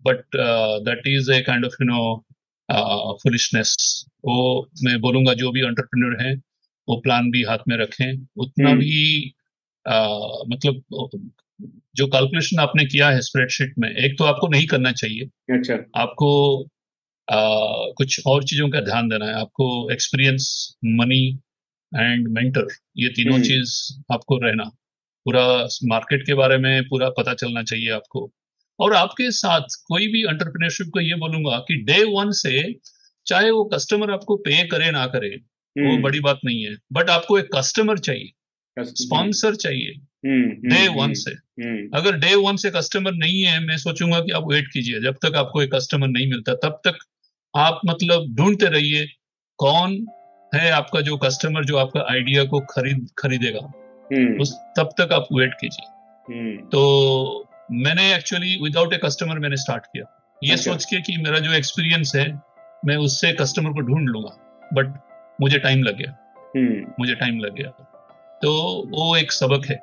[0.06, 0.24] but
[0.84, 2.24] that is a kind of you know
[3.22, 6.42] foolishness वो मैं बोलूँगा जो भी एंटरप्रेन्योर हैं
[6.88, 9.32] वो प्लान भी हाथ में रखें। उतना हम्म। भी
[9.88, 10.82] uh, मतलब
[11.96, 16.30] जो कैलकुलेशन आपने किया है स्प्रेडशीट में एक तो आपको नहीं करना चाहिए। अच्छा। आपको
[17.32, 21.24] कुछ और चीज़ों का ध्यान देना है। आपको एक्सपीरियंस मनी
[21.92, 23.72] एंड मेंटर ये तीनों हम्म। चीज़
[24.12, 24.64] आपको रहना।
[25.26, 25.44] पूरा
[25.84, 28.30] मार्केट के बारे में पूरा पता चलना चाहिए आपको।
[28.80, 32.72] और आपके साथ कोई भी एंटरप्रेन्योरशिप को ये बोलूँगा कि डे वन से
[33.26, 35.28] चाहे वो कस्टमर आपको पे करे ना करे
[35.76, 38.32] वो हम्म। बड़ी बात नहीं है। बट आपको एक कस्टमर चाहिए
[38.78, 39.92] स्पॉन्सर चाहिए
[40.68, 41.30] डे वन से।
[41.62, 45.16] हम्म। अगर डे वन से कस्टमर नहीं है मैं सोचूँगा कि आप वेट कीजिए। जब
[45.24, 46.98] तक आपको एक कस्टमर नहीं मिलता तब तक
[47.56, 49.06] आप मतलब ढूंढते रहिए
[49.58, 50.06] कौन
[50.54, 53.72] है आपका जो कस्टमर जो आपका आइडिया को खरीद खरीदेगा।
[54.12, 55.86] हम्म। उस तब तक आप वेट कीजिए।
[56.34, 60.64] हम्म। तो मैंने एक्चुअली विदाउट ए कस्टमर मैंने स्टार्ट किया। ये okay.
[60.64, 62.42] सोच के कि मेरा जो एक्सपीरियंस है
[62.84, 65.00] मैं उससे कस्टमर को ढूंढ लूँगा। बट
[65.40, 66.32] मुझे टाइम लग गया।
[66.98, 67.70] मुझे टाइम लग गया।
[68.42, 69.76] तो वो एक सबक है।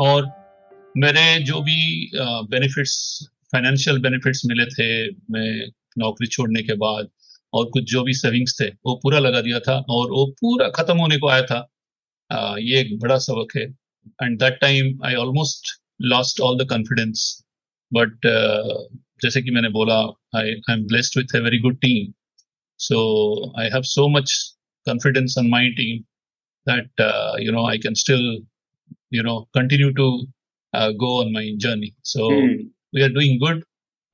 [0.00, 0.46] और
[0.96, 7.08] मेरे जो भी बेनिफिट्स फाइनेंशियल बेनिफिट्स मिले थे मैं नौकरी छोड़ने के बाद
[7.52, 10.98] और कुछ जो भी सेविंग्स थे वो पूरा लगा दिया था और वो पूरा खत्म
[10.98, 11.72] होने को आया था।
[12.32, 13.62] आ, ये एक बड़ा सबक है।
[14.22, 17.44] And that time I almost lost all the confidence
[17.92, 18.20] but
[19.22, 20.00] जैसे कि मैंने बोला
[20.36, 22.12] I I am blessed with a very good team
[22.78, 22.96] so
[23.60, 24.56] I have so much
[24.88, 26.02] confidence on my team
[26.66, 28.26] that uh, you know I can still
[29.10, 30.08] you know continue to
[30.74, 31.90] uh, go on my journey.
[32.02, 32.66] So hmm.
[32.92, 33.62] we are doing good.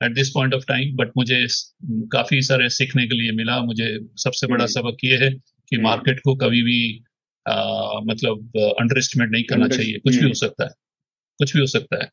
[0.03, 1.47] At this point of time but मुझे
[1.85, 4.73] काफ़ी सारे सीखने के लिए मिला। मुझे सबसे बड़ा hmm.
[4.73, 5.39] सबक ये है
[5.69, 6.23] कि मार्केट hmm.
[6.23, 7.03] को कभी भी
[7.47, 10.69] आ, मतलब अंडर एस्टिमेट नहीं करना चाहिए। कुछ भी हो सकता है।
[11.37, 12.09] कुछ भी हो सकता है।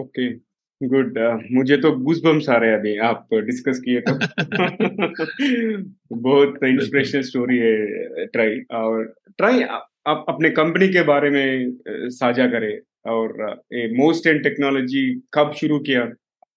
[0.00, 0.48] ओके
[0.86, 4.12] गुड uh, मुझे तो गूस बम्स आ रहे अभी। आप डिस्कस किए तो।
[6.16, 12.78] बहुत इंस्पिरेशनल स्टोरी है ट्राई और ट्राई आप अपने कंपनी के बारे में साझा करें।
[13.06, 16.12] और मोस्ट एंड टेक्नोलॉजी कब शुरू किया?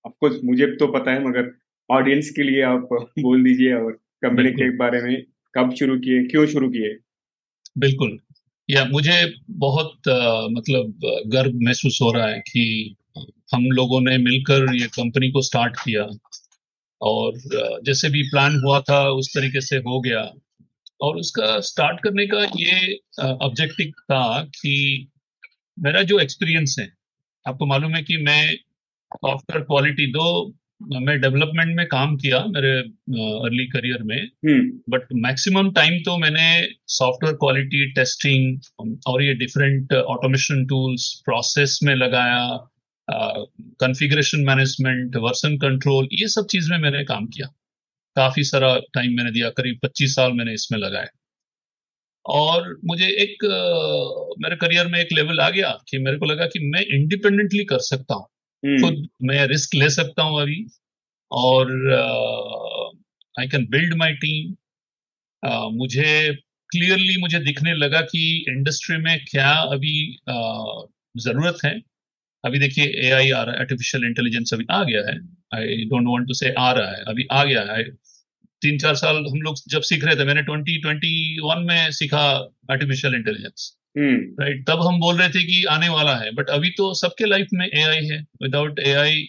[0.05, 1.57] ऑफकोर्स मुझे तो पता है मगर
[1.91, 5.23] ऑडियंस के लिए आप बोल दीजिए और कंपनी के बारे में
[5.55, 6.97] कब शुरू किए क्यों शुरू किए?
[7.77, 8.19] बिल्कुल।
[8.69, 12.95] या मुझे बहुत आ, मतलब गर्व महसूस हो रहा है कि
[13.53, 16.07] हम लोगों ने मिलकर ये कंपनी को स्टार्ट किया
[17.01, 17.33] और
[17.83, 20.33] जैसे भी प्लान हुआ था उस तरीके से हो गया।
[21.01, 25.07] और उसका स्टार्ट करने का ये ऑब्जेक्टिव था कि
[25.79, 26.93] मेरा जो एक्सपीरियंस है
[27.47, 28.57] आपको मालूम है कि मैं
[29.15, 30.25] सॉफ्टवेयर क्वालिटी दो
[31.05, 32.71] मैं डेवलपमेंट में काम किया मेरे
[33.39, 34.19] अर्ली करियर में
[34.89, 36.45] बट मैक्सिमम टाइम तो मैंने
[36.95, 42.41] सॉफ्टवेयर क्वालिटी टेस्टिंग और ये डिफरेंट ऑटोमेशन टूल्स प्रोसेस में लगाया
[43.81, 47.47] कॉन्फ़िगरेशन मैनेजमेंट वर्सन कंट्रोल ये सब चीज़ में मैंने काम किया।
[48.15, 51.07] काफ़ी सारा टाइम मैंने दिया करीब 25 साल मैंने इसमें लगाए
[52.25, 53.45] और मुझे एक
[54.43, 57.79] मेरे करियर में एक लेवल आ गया कि मेरे को लगा कि मैं इंडिपेंडेंटली कर
[57.85, 58.27] सकता हूँ।
[58.63, 60.65] खुद मैं रिस्क ले सकता हूँ अभी
[61.31, 61.71] और
[63.39, 64.55] I can build my team
[65.77, 66.33] मुझे
[66.69, 69.95] क्लियरली मुझे दिखने लगा कि इंडस्ट्री में क्या अभी
[70.31, 70.83] uh,
[71.17, 71.71] ज़रूरत है।
[72.43, 75.15] अभी देखिए ए आई आ रहा है आर्टिफिशियल इंटेलिजेंस अभी आ गया है।
[75.55, 77.83] आई डोंट वांट टू से आ रहा है अभी आ गया है।
[78.61, 82.23] तीन चार साल हम लोग जब सीख रहे थे मैंने ट्वेंटी ट्वेंटी वन में सीखा
[82.71, 83.77] आर्टिफिशियल इंटेलिजेंस
[84.41, 87.47] राइट तब हम बोल रहे थे कि आने वाला है बट अभी तो सबके लाइफ
[87.53, 89.25] में ए आई है। Without A I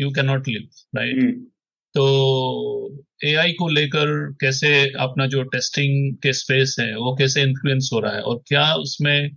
[0.00, 1.46] you can not live right
[1.94, 8.00] तो एआई को लेकर कैसे अपना जो टेस्टिंग के स्पेस है वो कैसे इन्फ्लुएंस हो
[8.00, 9.30] रहा है और क्या उसमें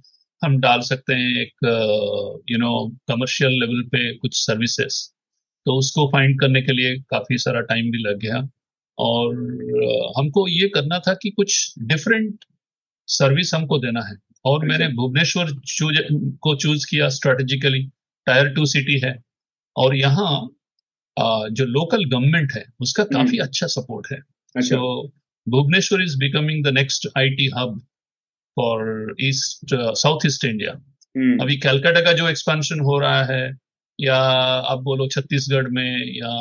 [0.44, 1.52] हम डाल सकते हैं एक
[2.50, 5.14] यू नो कमर्शियल लेवल पे कुछ सर्विसेज़
[5.66, 8.50] तो उसको फाइंड करने के लिए काफ़ी सारा टाइम भी लग गया
[9.00, 12.46] और uh, हमको ये करना था कि कुछ डिफरेंट
[13.08, 14.16] सर्विस हमको देना है।
[14.46, 15.98] और मैंने भुवनेश्वर चूज़
[16.42, 17.82] को चूज़ किया स्ट्रेटेजिकली
[18.28, 19.16] टायर टू सिटी है।
[19.76, 20.32] और यहाँ
[21.18, 24.20] जो लोकल गवर्नमेंट है उसका हम्म। काफ़ी अच्छा सपोर्ट है।
[24.56, 25.08] So
[25.48, 27.80] Bhubaneswar is becoming the next IT hub
[28.58, 30.72] for east south east India
[31.44, 33.44] अभी कैलकाटा का जो एक्सपेंशन हो रहा है
[34.00, 34.16] या
[34.72, 36.34] आप बोलो छत्तीसगढ़ में या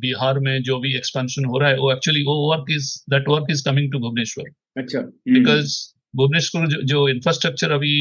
[0.00, 3.46] बिहार में जो भी एक्सपेंशन हो रहा है वो एक्चुअली वो work is that work
[3.50, 4.50] is coming to Bhubaneswar.
[4.76, 5.00] अच्छा।
[5.32, 5.76] बिकॉज़
[6.14, 7.94] भुवनेश्वर जो, जो इंफ्रास्ट्रक्चर अभी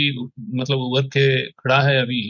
[0.56, 2.23] मतलब वर्क के खड़ा है अभी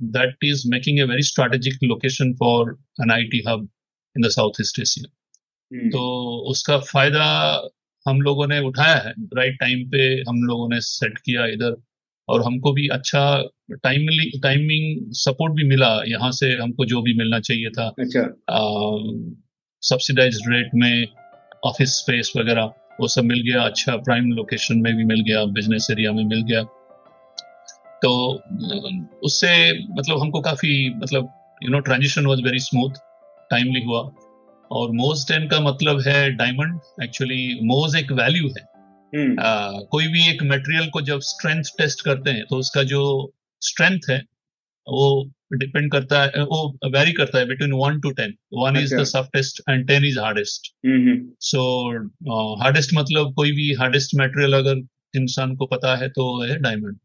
[0.00, 3.66] that is making a very strategic location for an IT hub
[4.16, 5.08] in the Southeast Asia.
[5.70, 5.90] Hmm.
[5.90, 6.00] तो
[6.50, 7.24] उसका फ़ायदा
[8.06, 11.76] हम लोगों ने उठाया है राइट टाइम पे हम लोगों ने सेट किया इधर
[12.28, 13.22] और हमको भी अच्छा
[13.82, 18.22] टाइमली टाइमिंग सपोर्ट भी मिला यहाँ से हमको जो भी मिलना चाहिए था अच्छा
[19.82, 21.06] सब्सिडाइज रेट में
[21.64, 25.88] ऑफ़िस स्पेस वगैरह वो सब मिल गया। अच्छा प्राइम लोकेशन में भी मिल गया बिज़नेस
[25.90, 26.62] एरिया में मिल गया।
[28.02, 28.10] तो
[29.22, 29.52] उससे
[29.94, 31.28] मतलब हमको काफ़ी मतलब
[31.62, 33.00] you know transition was very smooth
[33.50, 34.00] timely हुआ।
[34.70, 38.62] और मोज टेन का मतलब है डायमंड एक्चुअली मोज एक वैल्यू है।
[39.12, 39.40] hmm.
[39.40, 43.02] आ, कोई भी एक मटेरियल को जब स्ट्रेंथ टेस्ट करते हैं तो उसका जो
[43.62, 44.18] स्ट्रेंथ है
[44.86, 49.04] वो डिपेंड करता है वो वेरी करता है between one two ten one is the
[49.04, 50.72] softest and ten is hardest
[51.40, 51.62] so
[52.62, 54.82] hardest मतलब कोई भी हार्डेस्ट मटेरियल अगर
[55.16, 56.96] इंसान को पता है तो है डायमंड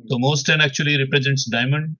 [0.00, 1.96] तो मोस्ट एन एक्चुअली रिप्रेजेंट्स डायमंड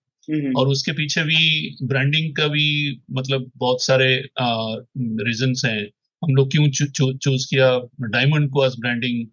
[0.57, 2.67] और उसके पीछे भी ब्रांडिंग का भी
[3.11, 4.07] मतलब बहुत सारे
[4.39, 5.87] रीजन हैं।
[6.21, 7.69] हम लोग क्यों चूज़ किया
[8.01, 9.27] डायमंड को as branding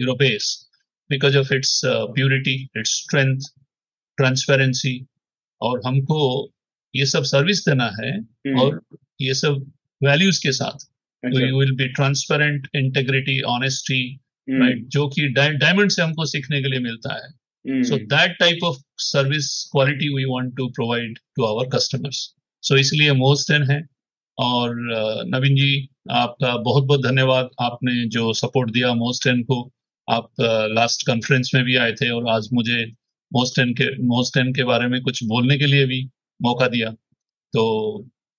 [0.00, 0.68] euro base
[1.10, 3.40] because of its purity its strength
[4.18, 5.06] transparency
[5.60, 6.50] और हमको
[6.96, 8.62] ये सब सर्विस देना है mm-hmm.
[8.62, 8.80] और
[9.20, 9.72] ये सब
[10.04, 10.84] वैल्यूज़ के साथ।
[11.32, 16.68] तो you will be transparent integrity honesty right जो कि डायमंड से हमको सीखने के
[16.68, 21.68] लिए मिलता है। So that type of service quality we we to provide to our
[21.68, 23.86] customers so इसलिए मोस्टन है।
[24.38, 24.74] और
[25.28, 29.72] नवीन जी आपका बहुत बहुत धन्यवाद। आपने जो सपोर्ट दिया मोस्टन को।
[30.08, 30.30] आप
[30.72, 32.92] लास्ट कॉन्फ्रेंस में भी आए थे और आज मुझे
[33.32, 36.02] मोस्टन के मोस्टन के बारे में कुछ बोलने के लिए भी
[36.40, 36.90] मौका दिया।
[37.54, 37.64] तो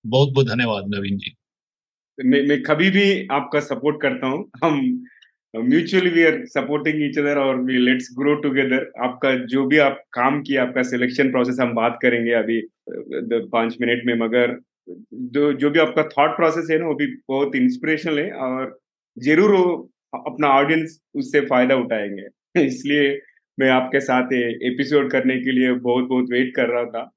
[0.05, 1.35] बहुत बहुत धन्यवाद नवीन जी।
[2.17, 4.79] मैं मैं कभी भी आपका सपोर्ट करता हूँ। हम
[5.53, 10.01] mutually we are supporting each other और वी लेट्स ग्रो टुगेदर। आपका जो भी आप
[10.13, 14.57] काम किया, आपका सिलेक्शन प्रोसेस हम बात करेंगे अभी पाँच मिनट में, मगर
[15.33, 18.77] जो जो भी आपका थॉट प्रोसेस है ना, वो भी बहुत इंस्पिरेशनल है और
[19.17, 19.73] ज़रूर वो
[20.27, 23.09] अपना ऑडियंस उससे फ़ायदा उठाएँगे। इसलिए
[23.59, 27.11] मैं आपके साथ एपिसोड करने के लिए बहुत बहुत वेट कर रहा था।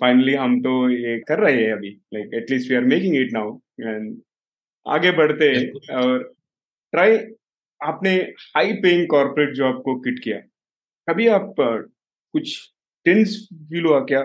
[0.00, 3.58] फाइनली हम तो ये कर रहे हैं अभी like at least we are making it now
[3.80, 4.20] and
[4.88, 6.34] आगे बढ़ते हैं और
[6.92, 7.18] ट्राई
[7.80, 8.14] आपने
[8.56, 10.38] हाई पेइंग कॉर्पोरेट जॉब को किट किया।
[11.08, 12.72] कभी आप कुछ
[13.04, 14.24] टेंस फील हुआ क्या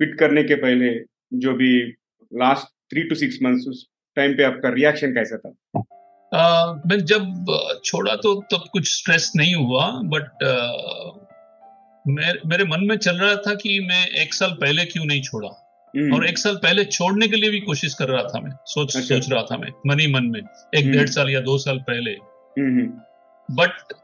[0.00, 0.94] फिट करने के पहले
[1.34, 1.72] जो भी
[2.32, 5.80] last three two six months उस टाइम पे आपका रिएक्शन कैसा था?
[6.32, 11.24] मैं जब छोड़ा तो तब कुछ स्ट्रेस नहीं हुआ बट uh,
[12.04, 15.48] मेरे, मेरे मन में चल रहा था कि मैं एक साल पहले क्यों नहीं छोड़ा
[15.94, 18.96] हम्म। और एक साल पहले छोड़ने के लिए भी कोशिश कर रहा था मैं सोच
[18.96, 21.78] अच्छा। सोच रहा था मैं मनी मन में एक हम्म। डेढ़ साल या दो साल
[21.78, 22.16] पहले
[23.48, 23.94] बट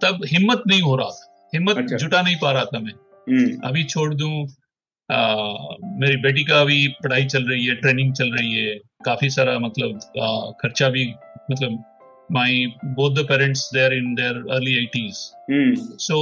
[0.00, 3.68] तब हिम्मत नहीं हो रहा था हिम्मत अच्छा। जुटा नहीं पा रहा था मैं हम्म।
[3.68, 4.28] अभी छोड़ दू
[6.00, 10.00] मेरी बेटी का अभी पढ़ाई चल रही है ट्रेनिंग चल रही है काफ़ी सारा मतलब
[10.18, 11.04] आ, खर्चा भी
[11.50, 11.84] मतलब
[12.32, 15.14] my both the parents they're in their early eighties
[16.02, 16.18] so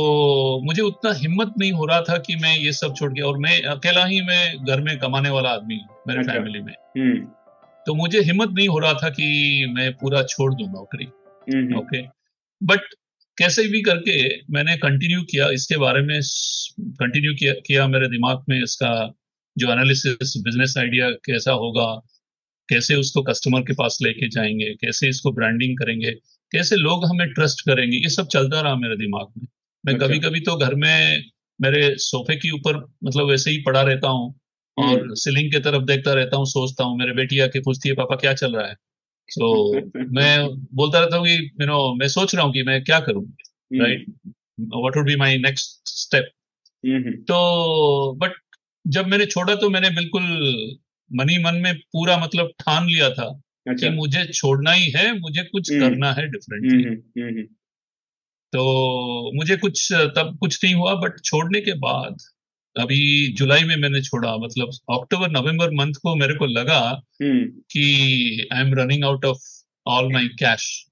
[0.64, 3.62] मुझे उतना हिम्मत नहीं हो रहा था कि मैं ये सब छोड़ के और मैं
[3.62, 7.19] अकेला ही मैं घर में कमाने वाला आदमी मेरे अच्छा। फैमिली में। हम्म।
[7.87, 11.05] तो मुझे हिम्मत नहीं हो रहा था कि मैं पूरा छोड़ दूँ नौकरी।
[11.79, 12.03] ओके
[12.61, 12.81] बट
[13.38, 14.17] कैसे भी करके
[14.53, 16.21] मैंने कंटिन्यू किया इसके बारे में
[16.81, 19.14] कंटिन्यू किया, किया मेरे दिमाग में इसका
[19.57, 21.87] जो एनालिसिस बिज़नेस आइडिया कैसा होगा
[22.69, 26.11] कैसे उसको कस्टमर के पास लेके जाएँगे कैसे इसको ब्रांडिंग करेंगे
[26.53, 29.47] कैसे लोग हमें ट्रस्ट करेंगे ये सब चलता रहा मेरे दिमाग में।
[29.85, 31.23] मैं अच्छा। कभी कभी तो घर में
[31.61, 34.29] मेरे सोफे के ऊपर मतलब वैसे ही पड़ा रहता हूँ
[34.77, 37.95] हम्म। और सीलिंग की तरफ़ देखता रहता हूँ सोचता हूँ मेरे बेटी आके पूछती है
[37.95, 38.75] पापा क्या चल रहा है?
[39.29, 39.73] तो
[40.13, 43.25] मैं बोलता रहता हूँ कि यू नो मैं सोच रहा हूँ कि मैं क्या करूँ
[43.25, 44.07] हम्म, right
[44.61, 46.31] what would be my next step
[46.85, 48.33] hmm, तो बट
[48.87, 50.23] जब मैंने छोड़ा तो मैंने बिल्कुल
[51.11, 55.42] मनी मन में पूरा मतलब ठान लिया था अच्छा। कि मुझे छोड़ना ही है मुझे
[55.42, 57.42] कुछ हम्म। करना है डिफरेंटली हम्म, हम्म,
[58.53, 62.16] तो मुझे कुछ तब कुछ नहीं हुआ बट छोड़ने के बाद
[62.77, 67.85] अभी जुलाई में मैंने छोड़ा मतलब अक्टूबर नवंबर मंथ को मेरे को लगा कि
[68.53, 69.38] I am running out of
[69.87, 70.85] all my cash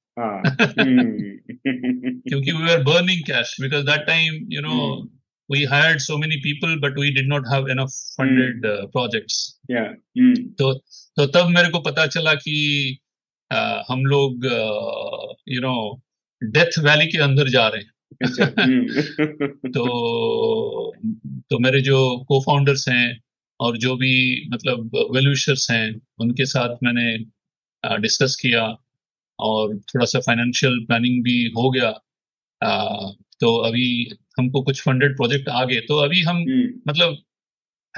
[2.29, 5.09] क्योंकि we are burning cash because that time you know.
[5.55, 8.71] We hired so many people but we did not have enough funded mm.
[8.71, 9.37] uh, projects.
[9.71, 10.75] Yeah, hmm, तो
[11.17, 12.57] तो तब मेरे को पता चला कि
[13.51, 14.45] अ, हम लोग
[15.49, 16.03] यू नो
[16.45, 18.89] डेथ वैली के अंदर जा रहे हैं। अच्छा हम्म,
[19.69, 19.87] तो
[21.51, 23.21] तो मेरे जो को फाउंडर्स हैं
[23.61, 27.19] और जो भी मतलब वेल्यूशर्स हैं उनके साथ मैंने
[27.99, 28.77] डिस्कस किया
[29.41, 32.01] और थोड़ा सा फाइनेंशियल प्लानिंग भी हो गया।
[32.63, 32.97] अ,
[33.41, 37.19] तो अभी हमको कुछ फंडेड प्रोजेक्ट आ गए तो अभी हम हम्म, मतलब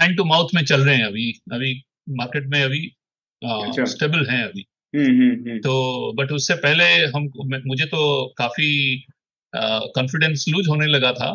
[0.01, 2.87] हैंड टू माउथ में चल रहे हैं अभी अभी मार्केट में अभी
[3.42, 7.31] अच्छा। स्टेबल हैं अभी हम्म, हम्म, तो बट उससे पहले हम
[7.66, 9.05] मुझे तो काफ़ी
[9.55, 11.29] कॉन्फिडेंस लूज होने लगा था।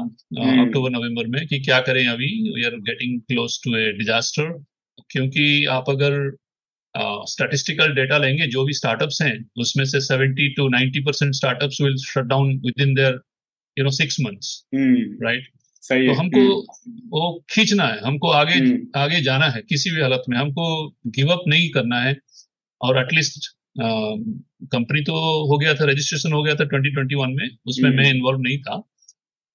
[0.66, 4.64] अक्टूबर नवंबर में कि क्या करें अभी we are getting close to a disaster
[5.10, 6.38] क्योंकि आप अगर
[7.30, 11.96] स्टैटिस्टिकल डेटा लेंगे जो भी स्टार्टअप्स हैं उसमें से 70 to 90 percent startups will
[11.98, 12.50] shut down
[12.82, 13.20] within there
[13.78, 14.66] you know six months
[15.24, 15.48] right
[16.08, 20.24] तो हमको हम्म, वो खींचना है हमको आगे हम्म, आगे जाना है किसी भी हालत
[20.30, 20.68] में। हमको
[21.08, 22.16] गिव अप नहीं करना है
[22.82, 23.50] और एटलीस्ट
[24.72, 25.14] कंपनी तो
[25.48, 28.78] हो गया था रजिस्ट्रेशन हो गया था 2021 में उसमें हम्म। मैं इन्वॉल्व नहीं था।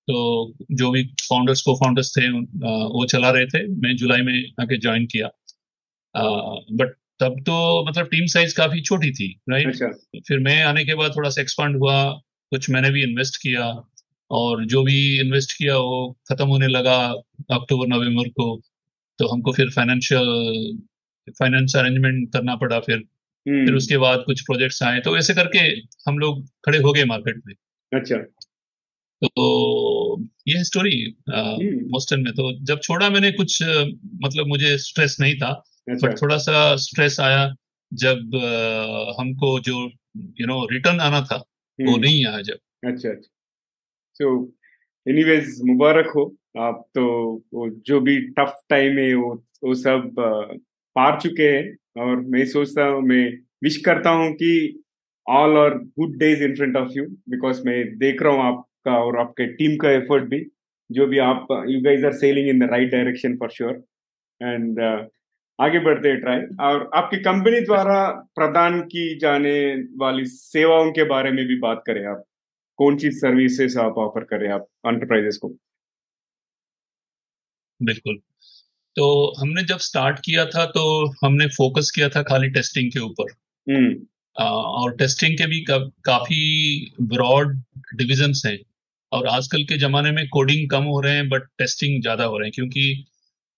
[0.08, 4.78] तो जो भी फाउंडर्स को फाउंडर्स थे वो चला रहे थे मैं जुलाई में आके
[4.78, 5.26] ज्वाइन किया।
[6.72, 9.86] बट तब तो मतलब टीम साइज़ काफ़ी छोटी थी राइट अच्छा।
[10.28, 12.12] फिर मैं आने के बाद थोड़ा सा एक्सपांड हुआ
[12.52, 13.70] कुछ मैंने भी इन्वेस्ट किया
[14.30, 16.96] और जो भी इन्वेस्ट किया वो खत्म होने लगा
[17.50, 18.60] अक्टूबर नवंबर को
[19.18, 20.78] तो हमको फिर फाइनेंशियल
[21.38, 25.58] फाइनेंस अरेंजमेंट करना पड़ा फिर। फिर हम्म, उसके बाद कुछ प्रोजेक्ट्स आए तो ऐसे करके
[26.06, 27.54] हम लोग खड़े हो गए मार्केट में।
[27.92, 28.16] अच्छा।
[29.24, 31.16] तो ये स्टोरी।
[31.92, 33.62] मोस्टन में। तो जब छोड़ा मैंने कुछ
[34.24, 35.50] मतलब मुझे स्ट्रेस नहीं था
[35.90, 37.54] अच्छा। बट थोड़ा सा स्ट्रेस आया
[37.94, 38.36] जब
[39.20, 43.37] हमको जो यू नो रिटर्न आना था वो हम्म, नहीं आया जब। अच्छा अच्छा।
[44.20, 44.30] सो
[45.06, 46.24] एनीवेज मुबारक हो।
[46.60, 47.04] आप तो
[47.54, 50.14] वो जो भी टफ टाइम है, वो वो सब
[50.96, 53.24] पार चुके हैं। और मैं सोचता हूँ, मैं
[53.64, 54.52] विश करता हूँ कि
[55.26, 59.18] ऑल और good days in front of you because मैं देख रहा हूँ आपका और
[59.20, 60.44] आपके टीम का एफर्ट भी।
[60.90, 63.72] जो भी आप you guys are selling in the right direction for sure
[64.40, 64.80] and
[65.58, 68.00] आगे बढ़ते हैं ट्राई और आपकी कंपनी द्वारा
[68.36, 69.54] प्रदान की जाने
[70.00, 72.22] वाली सेवाओं के बारे में भी बात करें आप।
[72.78, 75.56] कौन सी सर्विसेज़ आप ऑफ़र करें आप एंटरप्राइजेस को?
[77.80, 78.16] बिल्कुल।
[78.96, 79.06] तो
[79.40, 80.84] हमने जब स्टार्ट किया था तो
[81.24, 83.32] हमने फोकस किया था खाली टेस्टिंग के ऊपर।
[83.66, 83.94] हम्म।
[84.36, 87.56] और टेस्टिंग के भी का, काफ़ी ब्रॉड
[87.96, 88.58] डिविजन्स हैं।
[89.12, 92.46] और आजकल के जमाने में कोडिंग कम हो रहे हैं बट टेस्टिंग ज़्यादा हो रहे
[92.46, 93.04] हैं क्योंकि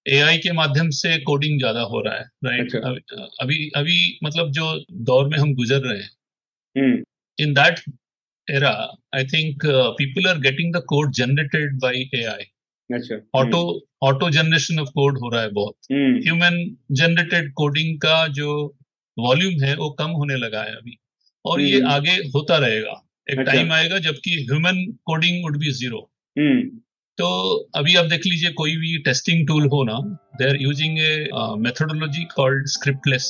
[0.06, 4.74] एआई के माध्यम से कोडिंग ज़्यादा हो रहा है राइट अच्छा। अभी अभी मतलब जो
[5.10, 6.10] दौर में हम गुजर रहे हैं।
[6.76, 7.02] इन
[7.38, 7.80] in that
[8.50, 12.40] era, I think uh, people are getting the code generated by AI.
[12.90, 13.60] अच्छा। Auto
[14.02, 15.76] auto generation of code हो रहा है बहुत.
[16.28, 16.58] Human
[17.00, 18.76] generated coding का जो
[19.18, 20.98] वॉल्यूम है वो कम होने लगा है अभी।
[21.44, 25.72] और ये हम्म। आगे होता रहेगा। एक अच्छा। टाइम आएगा जबकि human coding would be
[25.72, 26.08] zero
[27.18, 27.26] तो
[27.74, 29.98] अभी आप देख लीजिए कोई भी टेस्टिंग टूल हो ना
[30.38, 31.28] they are using a
[31.64, 33.24] methodology called scriptless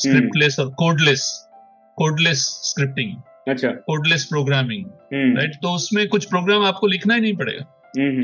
[0.00, 1.26] scriptless और कोडलेस
[1.96, 2.38] कोडलेस
[2.70, 3.12] स्क्रिप्टिंग
[3.48, 5.36] अच्छा। Codeless programming hmm.
[5.36, 8.22] राइट तो उसमें कुछ प्रोग्राम आपको लिखना ही नहीं पड़ेगा हम्म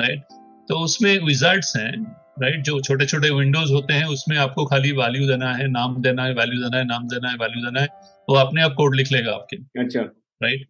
[0.00, 0.22] राइट
[0.68, 5.26] तो उसमें विजार्ड्स हैं राइट जो छोटे छोटे विंडोज़ होते हैं उसमें आपको खाली वैल्यू
[5.28, 7.88] देना है नाम देना है वैल्यू देना है नाम देना है वैल्यू देना है
[8.30, 10.00] वो अपने आप कोड लिख लेगा आपके। अच्छा।
[10.42, 10.66] राइट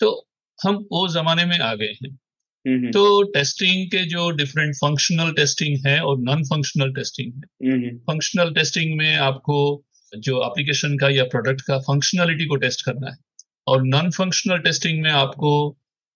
[0.00, 0.28] तो
[0.64, 2.18] हम वो जमाने में आ गए हैं।
[2.68, 7.98] हम्म तो टेस्टिंग के जो डिफरेंट फंक्शनल टेस्टिंग है और नॉन फंक्शनल टेस्टिंग है। हम्म
[7.98, 9.83] फंक्शनल टेस्टिंग में आपको
[10.18, 13.16] जो एप्लीकेशन का या प्रोडक्ट का फंक्शनलिटी को टेस्ट करना है।
[13.66, 15.52] और नॉन फंक्शनल टेस्टिंग में आपको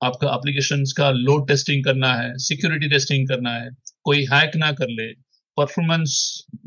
[0.00, 3.70] आपका एप्लीकेशन का लोड टेस्टिंग करना है सिक्योरिटी टेस्टिंग करना है
[4.04, 5.08] कोई हैक ना कर ले
[5.56, 6.12] परफॉर्मेंस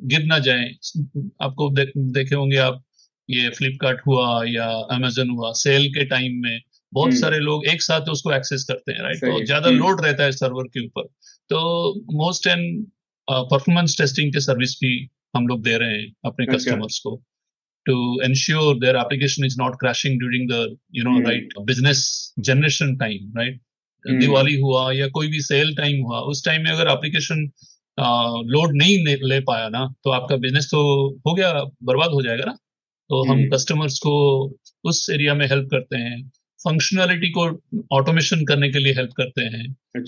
[0.05, 0.65] गिर ना जाए।
[1.41, 2.83] आपको दे, देखे होंगे आप
[3.29, 6.59] ये फ्लिपकार्ट हुआ या अमेजन हुआ सेल के टाइम में
[6.93, 10.01] बहुत हम्म। सारे लोग एक साथ उसको एक्सेस करते हैं राइट तो ज़्यादा हम्म। लोड
[10.05, 11.03] रहता है सर्वर के ऊपर।
[11.49, 11.59] तो
[12.13, 12.85] मोस्ट एंड
[13.27, 14.93] परफॉर्मेंस टेस्टिंग के सर्विस भी
[15.33, 17.21] हम लोग दे रहे हैं अपने। कस्टमर्स को
[17.85, 17.93] to
[18.25, 20.57] ensure their application is not crashing during the
[20.97, 21.23] you know Hmm.
[21.27, 22.01] right business
[22.47, 23.55] generation time right
[24.05, 24.19] Hmm.
[24.19, 27.41] Diwali हुआ या कोई भी सेल टाइम हुआ उस टाइम में अगर एप्लीकेशन
[28.51, 30.83] लोड नहीं ले, पाया ना तो आपका बिज़नेस तो
[31.27, 31.51] हो गया
[31.89, 32.55] बर्बाद हो जाएगा ना
[33.09, 33.51] तो हम Hmm.
[33.53, 34.13] कस्टमर्स को
[34.91, 36.21] उस एरिया में हेल्प करते हैं
[36.59, 37.49] फंक्शनैलिटी को
[37.97, 39.65] ऑटोमेशन करने के लिए हेल्प करते हैं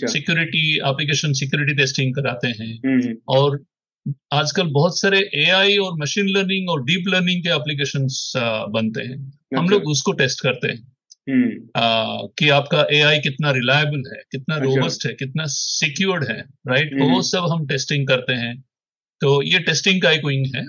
[0.08, 3.64] सिक्योरिटी एप्लीकेशन सिक्योरिटी टेस्टिंग कराते हैं हम्म, और
[4.34, 8.34] आजकल बहुत सारे एआई और मशीन लर्निंग और डीप लर्निंग के एप्लीकेशंस
[8.70, 9.18] बनते हैं।
[9.58, 10.94] हम अच्छा, लोग उसको टेस्ट करते हैं।
[11.30, 16.40] हम्म, आ, कि आपका एआई कितना रिलायबल है कितना अच्छा। रोबस्ट है कितना सिक्योर्ड है
[16.68, 18.64] राइट तो हम्म। वो सब हम टेस्टिंग करते हैं।
[19.22, 20.64] तो ये टेस्टिंग का एक विंग है।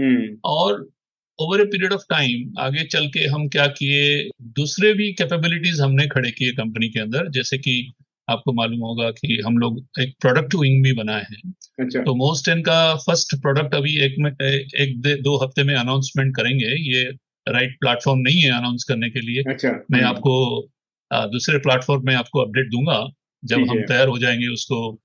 [0.00, 0.90] हम्म, और
[1.38, 6.06] over a period of time आगे चल के हम क्या किए दूसरे भी कैपेबिलिटीज हमने
[6.06, 7.92] खड़े किए कंपनी के अंदर जैसे कि
[8.28, 12.48] आपको मालूम होगा कि हम लोग एक प्रोडक्ट विंग भी बनाए हैं। अच्छा। तो मोस्ट
[12.48, 17.04] इन का फ़र्स्ट प्रोडक्ट अभी एक में एक दो हफ़्ते में अनाउंसमेंट करेंगे। ये
[17.48, 20.68] राइट प्लेटफॉर्म नहीं है अनाउंस करने के लिए। अच्छा। मैं हम्म, आपको
[21.12, 23.06] दूसरे प्लेटफॉर्म में आपको अपडेट दूँगा
[23.44, 25.00] जब हम तैयार हो जाएँगे उसको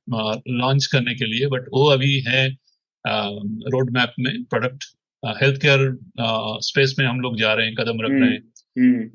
[0.50, 2.50] लॉन्च करने के लिए। बट वो अभी है
[3.08, 4.84] रोड मैप में प्रोडक्ट
[5.44, 5.98] हेल्थ केयर
[6.62, 8.51] स्पेस में हम लोग जा रहे हैं कदम रख रहे हैं। हम्म,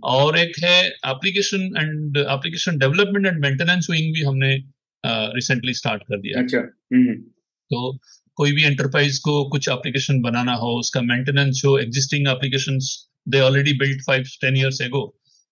[0.04, 4.54] और एक है application and application development and maintenance wing भी हमने
[5.34, 7.14] रिसेंटली स्टार्ट कर दिया। अच्छा हम्म,
[7.70, 7.98] तो
[8.38, 12.78] कोई भी एंटरप्राइज को कुछ एप्लीकेशन बनाना हो उसका मेंटेनेंस हो existing application
[13.28, 15.04] they already build five ten years ago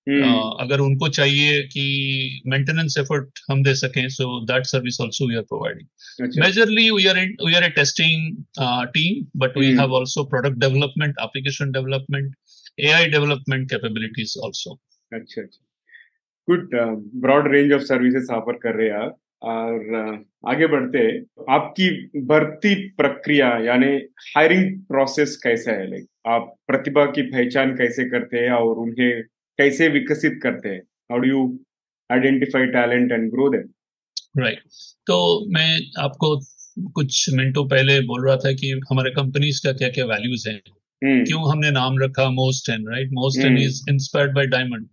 [0.07, 5.37] hmm, अगर उनको चाहिए कि मेंटेनेंस एफर्ट हम दे सकें so that service also we
[5.37, 8.37] are providing majorly we are we are a testing
[8.95, 9.67] team but we.
[9.67, 12.35] Have also product development application development
[12.81, 14.81] AI development capabilities also
[15.13, 15.67] अच्छा अच्छा।
[16.49, 16.71] Good
[17.21, 21.89] broad range of services offer कर रहे हैं आप। और uh, आगे बढ़ते हैं। आपकी
[22.21, 23.87] भर्ती प्रक्रिया यानी
[24.37, 25.91] हायरिंग प्रोसेस कैसा है?
[25.91, 29.23] लाइक आप प्रतिभा की पहचान कैसे करते हैं और उन्हें
[29.59, 30.81] कैसे विकसित करते हैं?
[30.81, 31.61] How do you
[32.11, 34.63] identify talent and grow them right
[35.07, 35.19] तो
[35.51, 36.41] मैं आपको
[36.93, 40.61] कुछ मिनटों पहले बोल रहा था कि हमारे कंपनीज़ का क्या क्या वैल्यूज़ हैं?
[41.03, 43.63] क्यों हमने नाम रखा मोस्ट एन राइट मोस्ट एन Hmm.
[43.63, 44.87] Is inspired by diamond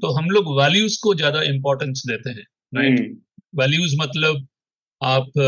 [0.00, 3.16] तो हम लोग वैल्यूज़ को ज़्यादा इंपॉर्टेंस देते हैं राइट
[3.54, 4.46] वैल्यूज़ मतलब
[5.00, 5.38] आप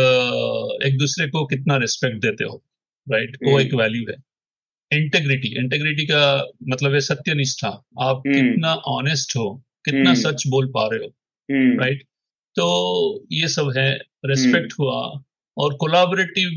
[0.87, 2.63] एक दूसरे को कितना रिस्पेक्ट देते हो
[3.07, 4.17] राइट वो हम्म। एक वैल्यू है।
[4.91, 6.21] इंटेग्रिटी इंटेग्रिटी का
[6.69, 7.69] मतलब है सत्यनिष्ठा।
[8.01, 9.49] आप। कितना ऑनेस्ट हो
[9.85, 11.13] कितना। सच बोल पा रहे हो
[11.81, 12.03] राइट
[12.57, 12.67] तो
[13.33, 13.91] ये सब है
[14.25, 15.01] रिस्पेक्ट हुआ
[15.57, 16.51] और कोलाबरेटिव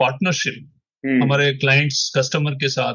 [0.00, 0.68] पार्टनरशिप
[1.06, 2.94] हमारे क्लाइंट्स कस्टमर के साथ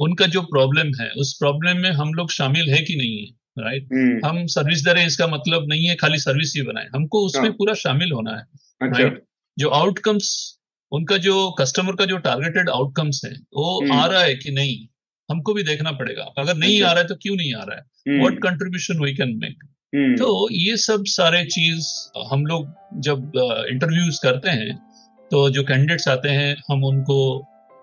[0.00, 3.88] उनका जो प्रॉब्लम है उस प्रॉब्लम में हम लोग शामिल है कि नहीं है राइट
[3.92, 7.26] हम्म, हम सर्विस दे रहे हैं इसका मतलब नहीं है खाली सर्विस ही बनाए हमको
[7.26, 8.42] उसमें हाँ। पूरा शामिल होना है
[8.82, 9.24] अच्छा। राइट
[9.58, 10.58] जो आउटकम्स
[10.92, 14.86] उनका जो कस्टमर का जो टारगेटेड आउटकम्स है वो हम्म। आ रहा है कि नहीं
[15.30, 17.76] हमको भी देखना पड़ेगा। अगर नहीं अच्छा। आ रहा है तो क्यों नहीं आ रहा
[17.76, 17.82] है?
[18.08, 19.64] हम्म, what contribution we can make
[19.94, 21.86] hmm, तो ये सब सारे चीज़
[22.32, 23.32] हम लोग जब
[23.70, 24.85] इंटरव्यूज़ करते हैं
[25.30, 27.18] तो जो कैंडिडेट्स आते हैं हम उनको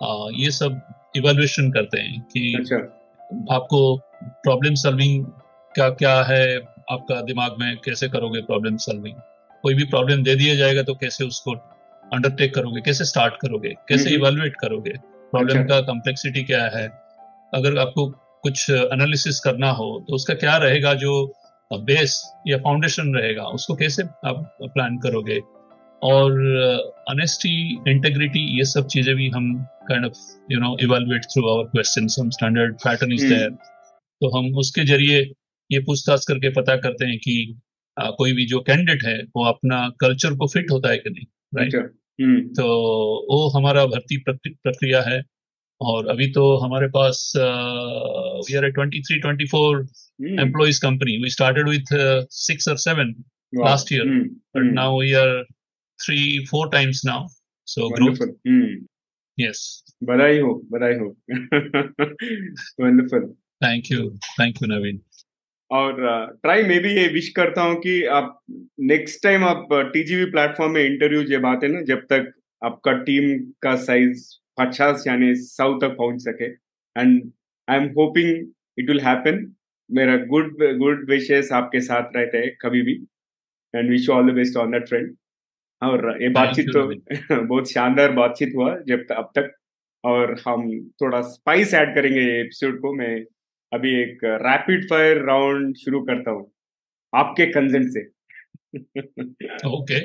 [0.03, 0.81] अ, ये सब
[1.15, 2.77] इवेल्युएशन करते हैं कि अच्छा।
[3.55, 3.79] आपको
[4.23, 5.25] प्रॉब्लम सॉल्विंग
[5.75, 6.57] क्या क्या है
[6.91, 9.15] आपका दिमाग में कैसे करोगे प्रॉब्लम सॉल्विंग
[9.63, 11.51] कोई भी प्रॉब्लम दे दिया जाएगा तो कैसे उसको
[12.13, 12.81] अंडरटेक करोगे?
[12.81, 13.69] कैसे स्टार्ट करोगे?
[13.89, 14.91] कैसे हम्म। इवेल्युएट करोगे?
[15.31, 16.87] प्रॉब्लम अच्छा। का कम्प्लेक्सिटी क्या है?
[17.53, 18.05] अगर आपको
[18.43, 21.13] कुछ एनालिसिस करना हो तो उसका क्या रहेगा जो
[21.71, 25.39] बेस या फाउंडेशन रहेगा उसको कैसे आप प्लान करोगे?
[26.03, 26.31] और
[27.09, 27.55] ऑनेस्टी
[27.87, 29.53] इंटेग्रिटी ये सब चीज़ें भी हम
[29.89, 30.17] kind of
[30.51, 33.27] you know evaluate through our questions some standard pattern is.
[33.29, 33.49] There
[34.21, 35.19] तो हम उसके ज़रिए
[35.71, 37.61] ये पूछताछ करके पता करते हैं कि
[37.99, 41.25] आ, कोई भी जो कैंडिडेट है वो अपना कल्चर को फिट होता है कि नहीं
[41.55, 42.65] राइट अच्छा हम्म, तो
[43.31, 45.23] वो हमारा भर्ती प्रक्रिया है।
[45.81, 51.15] और अभी तो हमारे पास we are twenty three twenty four hmm, company company.
[51.23, 53.09] We started with uh, six or seven,
[53.53, 55.43] wow, last year, hmm,
[56.03, 57.27] but three, four times now.
[57.65, 58.87] So growth, wonderful, hmm,
[59.37, 59.83] yes.
[60.03, 61.15] बधाई हो बधाई हो
[62.81, 64.99] wonderful Thank you, thank you, Naveen.
[65.71, 65.93] और
[66.43, 68.39] ट्राई मे भी ये wish करता हूँ कि आप
[68.79, 72.33] नेक्स्ट टाइम आप टीजीवी प्लेटफॉर्म में इंटरव्यू जब आते ना जब तक
[72.65, 76.45] आपका टीम का साइज़ पचास यानी सौ तक पहुँच सके।
[77.01, 77.31] And
[77.69, 79.55] I am hoping it will happen
[79.91, 82.93] मेरा गुड गुड विशेष आपके साथ रहते हैं कभी भी।
[83.75, 85.15] And wish all the best on that friend
[85.87, 86.83] और ये बातचीत तो
[87.47, 89.55] बहुत शानदार बातचीत हुआ जब तक अब तक।
[90.03, 93.21] और हम थोड़ा स्पाइस ऐड करेंगे एपिसोड को। मैं
[93.73, 96.51] अभी एक रैपिड फायर राउंड शुरू करता हूँ
[97.15, 98.03] आपके कंसेंट से।
[99.67, 99.99] ओके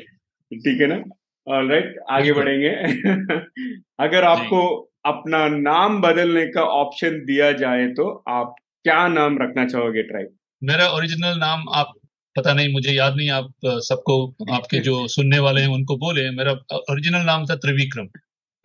[0.56, 1.02] ठीक है ना?
[1.48, 2.68] ऑल राइट आगे बढ़ेंगे।
[4.00, 8.54] अगर आपको अपना नाम बदलने का ऑप्शन दिया जाए तो आप
[8.84, 10.28] क्या नाम रखना चाहोगे ट्राइब
[10.64, 11.97] मेरा ओरिजिनल नाम आप
[12.38, 16.76] पता नहीं मुझे याद नहीं आप सबको आपके जो सुनने वाले हैं उनको बोले मेरा
[16.76, 18.08] ओरिजिनल नाम था त्रिविक्रम।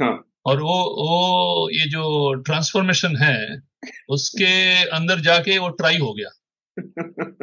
[0.02, 3.62] हाँ। और वो वो ये जो ट्रांसफॉर्मेशन है
[4.10, 6.30] उसके अंदर जाके वो ट्राई हो गया।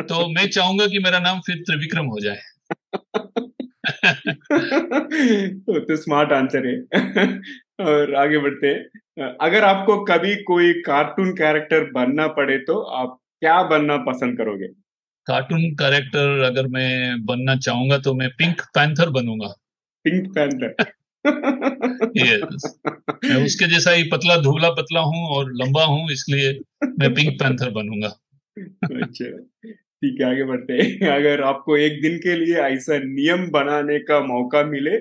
[0.03, 2.41] तो मैं चाहूँगा कि मेरा नाम फिर त्रिविक्रम हो जाए।
[5.61, 6.79] तो स्मार्ट आंसर है।
[7.81, 8.87] और आगे बढ़ते हैं।
[9.41, 14.90] अगर आपको कभी कोई कार्टून कैरेक्टर बनना पड़े तो आप क्या बनना पसंद करोगे?
[15.31, 19.55] कार्टून कैरेक्टर अगर मैं बनना चाहूँगा तो मैं pink Panther बनूँगा।
[20.05, 20.75] Pink Panther
[22.17, 22.63] yes.
[23.25, 26.53] मैं उसके जैसा ही पतला धुबला पतला हूँ और लंबा हूँ इसलिए
[26.99, 28.09] मैं पिंक पैंथर बनूँगा।
[28.95, 29.27] अच्छा।
[30.03, 34.21] ठीक है आगे बढ़ते हैं। अगर आपको एक दिन के लिए ऐसा नियम बनाने का
[34.27, 34.99] मौका मिले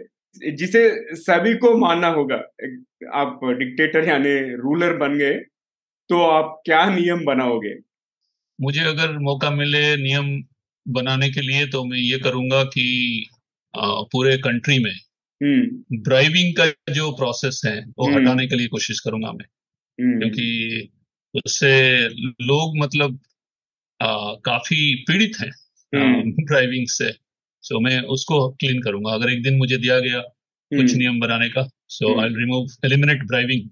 [0.54, 0.82] जिसे
[1.18, 2.36] सभी को मानना होगा
[3.14, 5.36] आप डिक्टेटर यानी रूलर बन गए
[6.10, 7.74] तो आप क्या नियम बनाओगे?
[8.62, 10.44] मुझे अगर मौका मिले नियम
[10.88, 12.86] बनाने के लिए तो मैं ये करूँगा कि
[13.78, 14.96] पूरे कंट्री में
[16.04, 19.46] ड्राइविंग हम्म। का जो प्रोसेस है वो हम्म। हटाने के लिए कोशिश करूँगा मैं।
[20.02, 20.90] हम्म। क्योंकि
[21.46, 21.74] उससे
[22.26, 23.20] लोग मतलब
[24.02, 25.52] आ, काफ़ी पीड़ित हैं
[26.46, 27.12] ड्राइविंग से।
[27.62, 30.20] सो मैं उसको क्लीन करूँगा। अगर एक दिन मुझे दिया गया
[30.74, 33.70] कुछ नियम बनाने का so I remove eliminate driving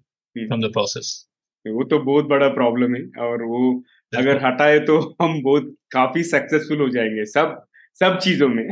[0.47, 1.27] from the process
[1.67, 3.83] वो तो बहुत बड़ा प्रॉब्लम है और वो
[4.13, 7.57] अगर हटाए तो हम बहुत काफ़ी सक्सेसफुल हो जाएँगे सब
[8.01, 8.67] सब चीज़ों में।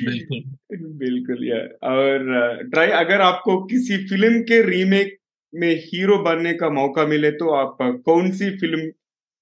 [0.00, 0.42] बिल्कुल।
[0.98, 5.16] बिल्कुल यार और ट्राई अगर आपको किसी फ़िल्म के रीमेक
[5.52, 7.76] में हीरो बनने का मौका मिले तो आप
[8.06, 8.90] कौन सी फ़िल्म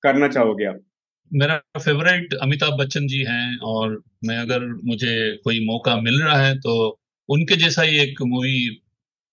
[0.02, 0.80] करना चाहोगे आप?
[1.30, 6.54] मेरा फेवरेट अमिताभ बच्चन जी हैं और मैं अगर मुझे कोई मौका मिल रहा है
[6.60, 6.74] तो
[7.28, 8.56] उनके जैसा ही एक मूवी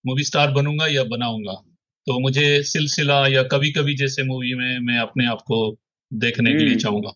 [0.05, 1.61] मूवी स्टार बनूँगा या बनाऊँगा।
[2.07, 5.59] तो मुझे सिलसिला या कभी कभी जैसे मूवी में मैं अपने आप को
[6.11, 7.13] देखने के लिए हम्म। चाहूँगा।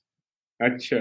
[0.60, 0.98] अच्छा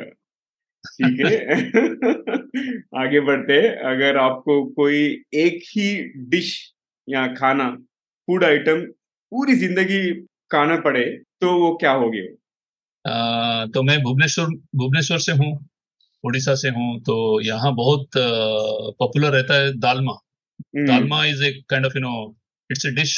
[0.84, 1.30] ठीक है।
[3.00, 5.00] आगे बढ़ते हैं। अगर आपको कोई
[5.34, 5.88] एक ही
[6.28, 6.52] डिश
[7.08, 7.70] या खाना
[8.28, 8.80] फ़ूड आइटम
[9.32, 10.00] पूरी ज़िंदगी
[10.52, 11.02] खाना पड़े
[11.40, 15.50] तो वो क्या हो गया तो मैं भुवनेश्वर भुवनेश्वर से हूँ
[16.24, 20.12] उड़ीसा से हूँ तो यहाँ बहुत पॉपुलर रहता है dalma.
[20.76, 22.14] Dalma is a kind of you know
[22.70, 23.14] it's a dish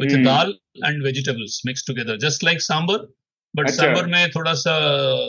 [0.00, 3.06] with dal and vegetables mix together just like sambar
[3.54, 4.76] but sambar में थोड़ा सा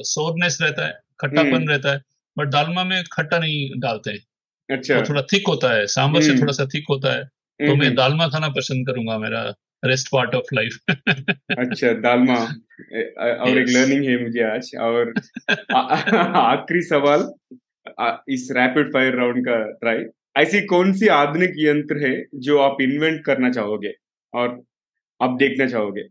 [0.05, 2.01] सोरनेस रहता है खट्टापन हम्म। रहता है
[2.37, 4.25] बट दालमा में खट्टा नहीं डालते हैं
[4.69, 7.23] अच्छा तो थोड़ा थिक होता है सांबर से हम्म। थोड़ा सा थिक होता है
[7.59, 9.43] तो मैं। दालमा खाना पसंद करूँगा मेरा
[9.83, 10.77] रेस्ट पार्ट ऑफ़ लाइफ
[11.59, 15.13] अच्छा दालमा और एक लर्निंग है मुझे आज और
[16.37, 17.27] आखिरी सवाल
[18.29, 20.03] इस रैपिड फायर राउंड का ट्राई
[20.37, 23.93] ऐसी कौन सी आधुनिक यंत्र है जो आप इन्वेंट करना चाहोगे
[24.35, 24.61] और
[25.21, 26.01] आप देखना चाहोगे।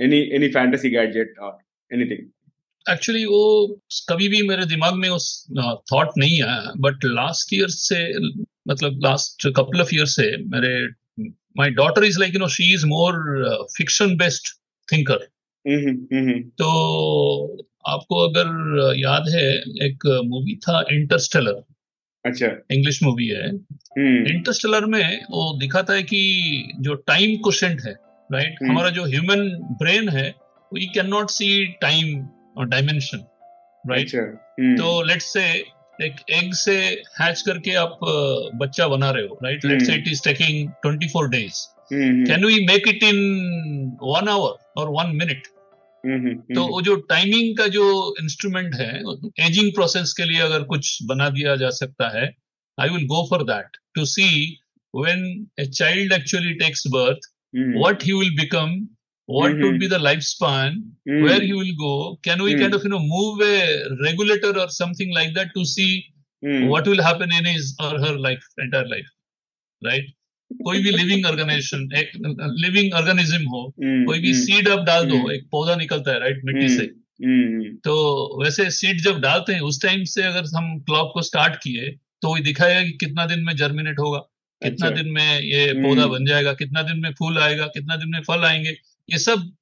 [0.00, 1.58] एनी एनी फैंटेसी गैजेट और
[1.90, 2.28] एनीथिंग
[2.86, 3.42] एक्चुअली वो
[4.08, 5.26] कभी भी मेरे दिमाग में उस
[5.92, 7.98] थॉट नहीं आया बट लास्ट ईयर से
[8.68, 10.72] मतलब लास्ट कपल ऑफ़ ईयर से मेरे
[11.58, 13.18] my daughter is like you know she is more
[13.76, 14.54] fiction based
[14.88, 15.26] thinker
[16.60, 16.70] तो
[17.86, 19.46] आपको अगर याद है
[19.86, 21.62] एक मूवी था इंटरस्टेलर
[22.24, 23.48] अच्छा। इंग्लिश मूवी है।
[24.28, 26.20] इंटरस्टेलर हम्म। में वो दिखाता है कि
[26.80, 27.94] जो टाइम क्वेश्चन है
[28.30, 28.70] राइट right?
[28.70, 29.48] हमारा जो ह्यूमन
[29.80, 30.28] ब्रेन है
[30.72, 33.24] we can not see time और डायमेंशन
[33.84, 34.14] राइट
[34.78, 35.44] तो लेट्स से
[35.98, 36.76] एक एग से
[37.20, 37.98] हैच करके आप
[38.62, 42.88] बच्चा बना रहे हो right let's say it is taking 24 days can we make
[42.88, 43.18] it in
[44.02, 45.48] one hour और वन मिनट
[46.04, 47.84] हम्म, हम्म, तो हम्म। वो जो टाइमिंग का जो
[48.20, 48.92] इंस्ट्रूमेंट है
[49.46, 52.24] एजिंग प्रोसेस के लिए अगर कुछ बना दिया जा सकता है
[52.78, 54.28] I will go for that to see
[54.94, 55.24] when
[55.60, 57.30] a child actually takes birth
[57.78, 58.74] what he will become
[59.28, 60.78] what would be the life span
[61.08, 61.92] where he will go
[62.24, 63.58] can we kind of you know move a
[64.00, 65.90] regulator और something like that to see
[66.68, 69.10] what will happen in his और her life entire life
[69.82, 70.12] right
[70.52, 72.12] कोई भी living organisation एक
[72.58, 74.06] living organism हो mm-hmm.
[74.06, 75.32] कोई भी seed अब डाल दो mm-hmm.
[75.32, 77.00] एक पौधा निकलता है राइट मिट्टी से
[77.84, 77.94] तो
[78.44, 81.90] वैसे सीड जब डालते हैं उस टाइम से अगर हम क्लॉक को स्टार्ट किए
[82.22, 84.18] तो वही दिखाएगा कि कितना दिन में जर्मिनेट होगा
[84.62, 88.08] कितना अच्छा। दिन में ये पौधा बन जाएगा कितना दिन में फूल आएगा कितना दिन
[88.08, 88.70] में फल आएँगे
[89.10, 89.52] ये सब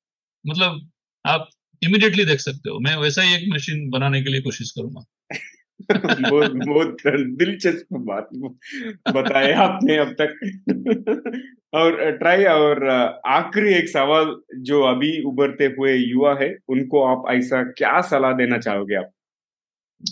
[0.47, 0.91] मतलब
[1.26, 1.51] आप
[1.82, 5.05] इमिडिएटली देख सकते हो मैं वैसा ही एक मशीन बनाने के लिए कोशिश करूँगा
[6.31, 8.29] बहुत बहुत दिलचस्प बात
[9.14, 10.41] बताए आपने अब तक।
[11.74, 12.89] और ट्राई और
[13.26, 18.59] आखिरी एक सवाल जो अभी उभरते हुए युवा है उनको आप ऐसा क्या सलाह देना
[18.59, 19.11] चाहोगे आप?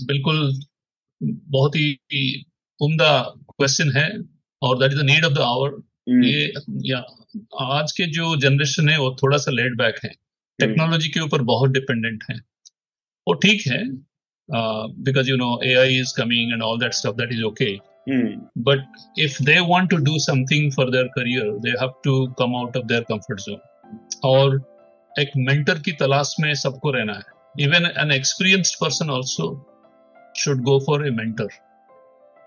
[0.04, 0.52] बिल्कुल
[1.22, 2.44] बहुत ही
[2.80, 4.08] उम्दा क्वेश्चन है
[4.62, 5.82] और that is the need of the hour
[6.24, 6.52] ये
[6.84, 6.98] या
[7.60, 10.10] आज के जो जनरेशन है वो थोड़ा सा लेट बैक है।
[10.58, 12.36] टेक्नोलॉजी के ऊपर बहुत डिपेंडेंट है।
[13.26, 13.78] वो ठीक है
[14.50, 17.78] because you know A I is coming and all that stuff that is okay
[18.58, 18.86] but
[19.18, 22.84] if they want to do something for their career they have to come out of
[22.84, 23.58] their comfort zone
[24.24, 24.76] और
[25.18, 27.22] एक mentor की तलाश में सबको रहना है.
[27.60, 29.72] Even an experienced person also
[30.36, 31.48] should go for a mentor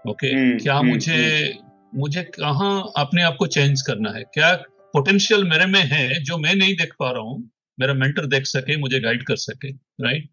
[0.10, 1.58] okay क्या hmm, मुझे.
[1.96, 4.24] मुझे कहा अपने आप को चेंज करना है?
[4.24, 4.56] क्या
[4.94, 7.52] पोटेंशियल मेरे में है जो मैं नहीं देख पा रहा हूँ?
[7.80, 9.70] मेरा मेंटर देख सके मुझे गाइड कर सके
[10.06, 10.30] right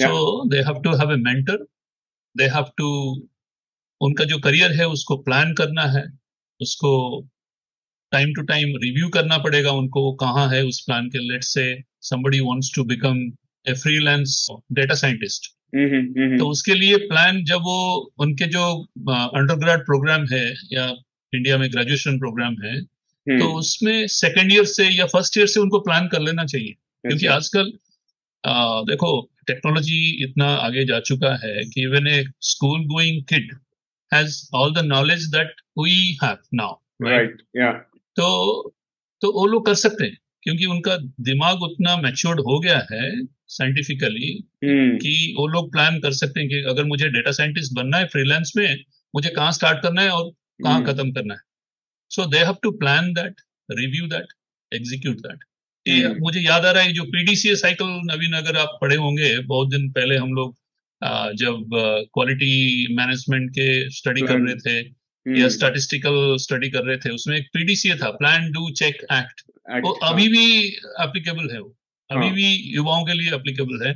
[0.00, 1.66] so they have to have a mentor
[2.36, 2.88] they have to
[4.00, 6.18] उनका जो करियर है उसको प्लान करना है
[6.60, 7.20] उसको
[8.12, 12.40] टाइम टू टाइम रिव्यू करना पड़ेगा उनको कहाँ है उस प्लान के लेट से somebody
[12.40, 13.18] wants to become
[13.66, 14.48] a freelance
[14.78, 15.48] data scientist.
[16.38, 20.94] तो उसके लिए प्लान जब वो उनके जो अंडर प्रोग्राम है या
[21.34, 22.80] इंडिया में ग्रेजुएशन प्रोग्राम है
[23.38, 26.74] तो उसमें सेकेंड ईयर से या फ़र्स्ट ईयर से उनको प्लान कर लेना चाहिए।
[27.08, 27.72] क्योंकि आजकल
[28.90, 33.52] देखो टेक्नोलॉजी इतना आगे जा चुका है कि even a school going kid
[34.12, 37.72] has all the knowledge that we have now right या
[38.16, 38.28] तो
[39.22, 43.10] तो वो लोग कर सकते हैं क्योंकि उनका दिमाग उतना मैच्योर्ड हो गया है
[43.50, 44.30] साइंटिफिकली
[44.64, 48.06] हम्म। कि वो लोग प्लान कर सकते हैं कि अगर मुझे डेटा साइंटिस्ट बनना है
[48.06, 48.84] फ्रीलांस में
[49.14, 51.40] मुझे कहाँ स्टार्ट करना है और कहाँ हम्म। खत्म करना है
[52.10, 53.40] so they have to plan that
[53.72, 54.32] review that
[54.72, 55.44] execute that
[56.20, 59.90] मुझे याद आ रहा है जो पीडीसीए साइकिल नवीन अगर आप पढ़े होंगे बहुत दिन
[59.90, 60.56] पहले हम लोग
[61.34, 61.68] जब
[62.14, 64.88] क्वालिटी मैनेजमेंट के स्टडी कर रहे थे
[65.38, 69.42] या स्टैटिस्टिकल। स्टडी कर रहे थे उसमें एक पीडीसीए था प्लान डू चेक एक्ट
[69.84, 70.68] वो अभी भी
[71.00, 71.76] एप्लीकेबल है वो
[72.10, 72.34] अभी हाँ.
[72.34, 73.94] भी युवाओं के लिए एप्लीकेबल है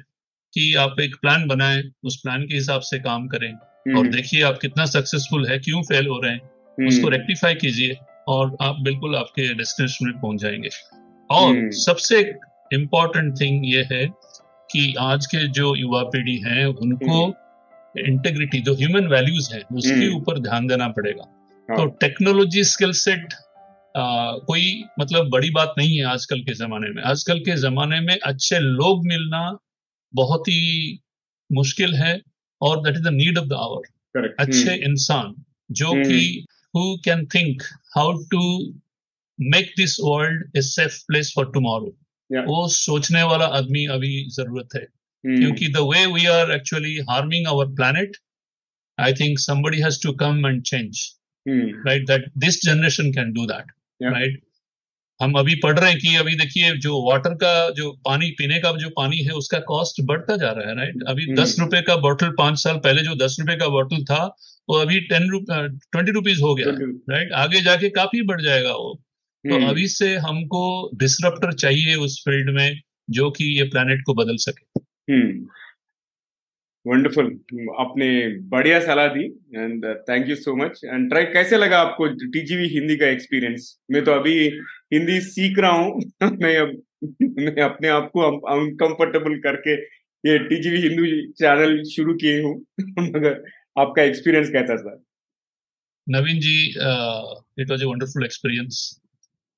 [0.55, 4.43] कि आप एक प्लान बनाएँ उस प्लान के हिसाब से काम करें और हम्म। देखिए
[4.43, 7.97] आप कितना सक्सेसफुल है क्यों फेल हो रहे हैं। उसको रेक्टिफाई कीजिए
[8.29, 10.69] और आप बिल्कुल आपके डेस्टिनेशन में पहुँच जाएँगे
[11.31, 12.21] और हम्म। सबसे
[12.73, 14.07] इम्पोर्टेंट थिंग ये है
[14.71, 17.35] कि आज के जो युवा पीढ़ी है उनको
[17.99, 21.25] इंटेग्रिटी जो ह्यूमन वैल्यूज़ है उसके ऊपर ध्यान देना पड़ेगा
[21.69, 23.35] हाँ। तो टेक्नोलॉजी स्किल सेट
[23.97, 28.59] कोई मतलब बड़ी बात नहीं है आजकल के जमाने में आजकल के जमाने में अच्छे
[28.59, 29.59] लोग मिलना
[30.15, 30.99] बहुत ही
[31.53, 32.21] मुश्किल है
[32.61, 34.75] और that is the need of the hour अच्छे.
[34.75, 35.35] इंसान
[35.71, 35.93] जो.
[35.93, 36.45] कि
[36.77, 37.63] who can think
[37.97, 38.43] how to
[39.41, 41.97] make this world a safe place for tomorrow
[42.31, 44.87] वो सोचने वाला आदमी अभी ज़रूरत है।
[45.25, 45.41] Hmm.
[45.41, 48.17] क्योंकि the way we are actually harming our planet
[49.01, 50.99] I think somebody has to come and change
[51.87, 53.73] right that this generation can do that
[54.03, 54.43] right
[55.23, 58.73] हम अभी पढ़ रहे हैं कि अभी देखिए जो वाटर का जो पानी पीने का
[58.73, 61.41] जो पानी है उसका कॉस्ट बढ़ता जा रहा है राइट अभी hmm.
[61.41, 64.37] दस रुपए का बॉटल पाँच साल पहले जो दस रुपए का बॉटल था
[64.69, 65.29] वो अभी टेन
[65.93, 66.67] ट्वेंटी रुपीज़ हो गया
[67.17, 69.05] राइट आगे जाके काफ़ी बढ़ जाएगा वो।
[69.45, 69.69] तो hmm.
[69.69, 72.81] अभी से हमको डिसरप्टर चाहिए उस फ़ील्ड में
[73.11, 74.81] जो कि ये प्लानिट को बदल सके.
[76.87, 77.27] वंडरफुल
[77.79, 79.25] आपने बढ़िया सलाह दी
[79.57, 84.05] and thank you so much and try कैसे लगा आपको टीजीवी हिंदी का एक्सपीरियंस मैं
[84.05, 84.49] तो अभी
[84.93, 86.03] हिंदी सीख रहा हूँ।
[86.43, 86.83] मैं अब
[87.23, 89.75] मैं अपने आप को अनकंफर्टेबल करके
[90.31, 92.67] ये टीजीवी हिंदू चैनल शुरू किए हूँ।
[92.99, 93.45] मगर
[93.79, 95.03] आपका एक्सपीरियंस कैसा था?
[96.09, 96.69] Naveen ji
[97.63, 99.01] it was a wonderful experience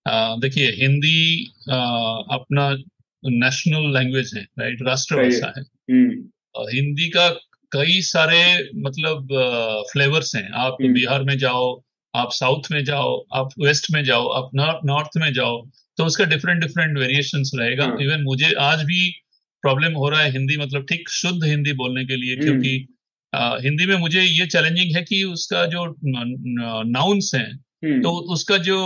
[0.09, 1.45] देखिए हिंदी
[2.33, 2.77] अपना
[3.25, 7.29] नेशनल लैंग्वेज है राइट राष्ट्रभाषा है हम्म। हिंदी का
[7.73, 9.29] कई सारे मतलब
[9.93, 11.83] फ्लेवर्स हैं आप हम्म। बिहार में जाओ
[12.15, 14.51] आप साउथ में जाओ आप वेस्ट में जाओ आप
[14.85, 19.11] नॉर्थ में जाओ तो उसका डिफरेंट डिफरेंट वेरिएशन रहेगा इवन हाँ। मुझे आज भी
[19.63, 22.87] प्रॉब्लम हो रहा है हिंदी मतलब ठीक शुद्ध हिंदी बोलने के लिए हम्म। क्योंकि
[23.35, 25.97] आ, हिंदी में मुझे ये चैलेंजिंग है कि उसका जो
[26.85, 28.77] नाउन्स हैं। तो उसका जो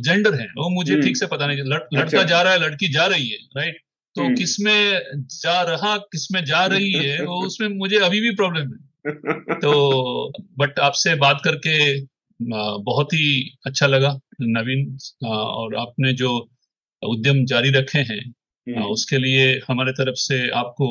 [0.00, 2.88] जेंडर है वो मुझे ठीक से पता नहीं लड़, लड़का अच्छा। जा रहा है लड़की
[2.88, 3.80] जा रही है राइट
[4.16, 5.00] तो हम्म। किसमें
[5.36, 10.78] जा रहा किसमें जा रही है वो उसमें मुझे अभी भी प्रॉब्लम है तो बट
[10.78, 11.76] आपसे बात करके
[12.84, 16.36] बहुत ही अच्छा लगा नवीन और आपने जो
[17.02, 18.20] उद्यम जारी रखे हैं
[18.66, 20.86] हम्म। उसके लिए हमारे तरफ़ से आपको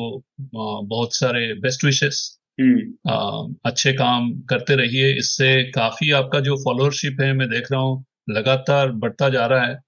[0.54, 2.20] बहुत सारे बेस्ट विशेष
[2.58, 8.04] हम्म। अच्छे काम करते रहिए। इससे काफ़ी आपका जो फॉलोअरशिप है मैं देख रहा हूँ
[8.30, 9.78] लगातार बढ़ता जा रहा है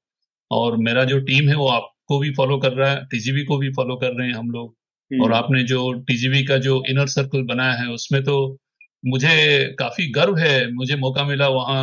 [0.51, 3.71] और मेरा जो टीम है वो आपको भी फॉलो कर रहा है टीजीवी को भी
[3.73, 4.75] फॉलो कर रहे हैं हम लोग।
[5.11, 8.37] हम्म। और आपने जो टीजीवी का जो इनर सर्कल बनाया है उसमें तो
[9.05, 11.83] मुझे काफ़ी गर्व है। मुझे मौका मिला वहाँ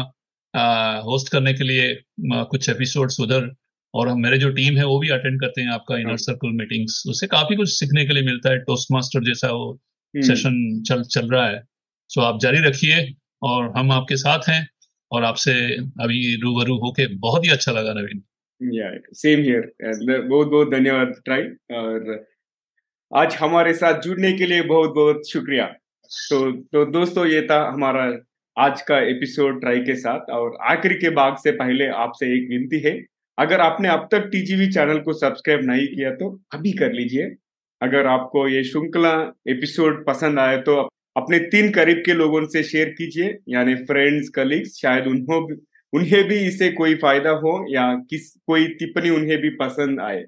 [1.04, 3.50] होस्ट करने के लिए कुछ एपिसोड्स उधर
[3.94, 7.04] और हम मेरे जो टीम है वो भी अटेंड करते हैं आपका इनर सर्कल मीटिंग्स
[7.10, 9.80] उससे काफ़ी कुछ सीखने के लिए मिलता है टोस्ट मास्टर जैसा वो
[10.16, 11.62] सेशन हम्म। चल चल रहा है।
[12.10, 14.68] सो आप जारी रखिए और हम आपके साथ हैं
[15.12, 18.22] और आपसे अभी रूबरू होके बहुत ही अच्छा लगा नवीन।
[19.14, 19.72] सेम हियर
[20.28, 21.44] बहुत बहुत धन्यवाद ट्राई
[21.76, 22.26] और
[23.12, 25.66] आज हमारे साथ जुड़ने के लिए बहुत बहुत शुक्रिया।
[26.30, 28.04] तो तो दोस्तों ये था हमारा
[28.58, 32.80] आज का एपिसोड ट्राई के साथ। और आखिरी के भाग से पहले आपसे एक विनती
[32.80, 32.94] है।
[33.38, 37.36] अगर आपने अब तक टीजीवी चैनल को सब्सक्राइब नहीं किया तो अभी कर लीजिए।
[37.84, 39.12] अगर आपको ये श्रृंखला
[39.50, 40.76] एपिसोड पसंद आए तो
[41.18, 45.42] अपने तीन करीब के लोगों से शेयर कीजिए, यानी फ्रेंड्स कलीग्स शायद उन्हों
[45.94, 50.24] उन्हें भी इसे कोई फ़ायदा हो या किस, कोई टिप्पणी उन्हें भी पसंद आए।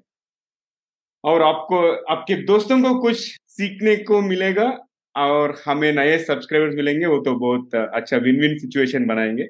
[1.24, 1.78] और आपको,
[2.12, 4.68] आपके दोस्तों को कुछ सीखने को मिलेगा
[5.16, 9.44] और हमें नए सब्सक्राइबर्स मिलेंगे, वो तो बहुत अच्छा विन विन सिचुएशन बनाएँगे।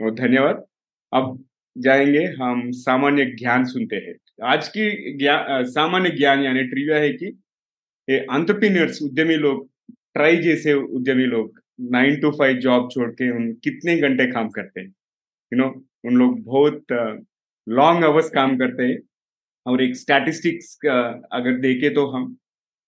[0.00, 0.64] बहुत धन्यवाद।
[1.12, 1.44] अब
[1.78, 7.38] जाएँगे, हम सामान्य ज्ञान सुनते हैं। आज की ज्ञान सामान्य ज्ञान, यानी ट्रिविया है कि
[8.10, 9.68] ये अंतरप्रीनियर्स उद्यमी लोग
[10.14, 11.60] ट्राई जैसे उद्यमी लोग
[11.92, 14.88] नाइन टू फाइव जॉब छोड़ के उन कितने घंटे काम करते हैं?
[15.52, 15.68] यू नो
[16.06, 16.92] उन लोग बहुत
[17.66, 18.98] लॉन्ग आवर्स काम करते हैं।
[19.66, 22.36] और एक स्टैटिस्टिक्स अगर देखे तो हम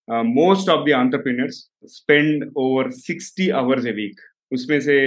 [0.08, 1.56] most of the entrepreneurs
[1.92, 4.20] spend over sixty hours a week
[4.52, 4.98] उसमें से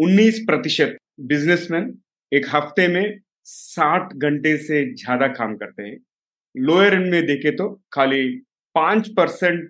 [0.00, 0.96] 19 प्रतिशत
[1.28, 1.92] बिजनेसमैन
[2.32, 5.96] एक हफ़्ते में 60 घंटे से ज़्यादा काम करते हैं।
[6.54, 8.22] लोअर एंड में देखे तो खाली
[8.74, 9.60] पाँच परसेंट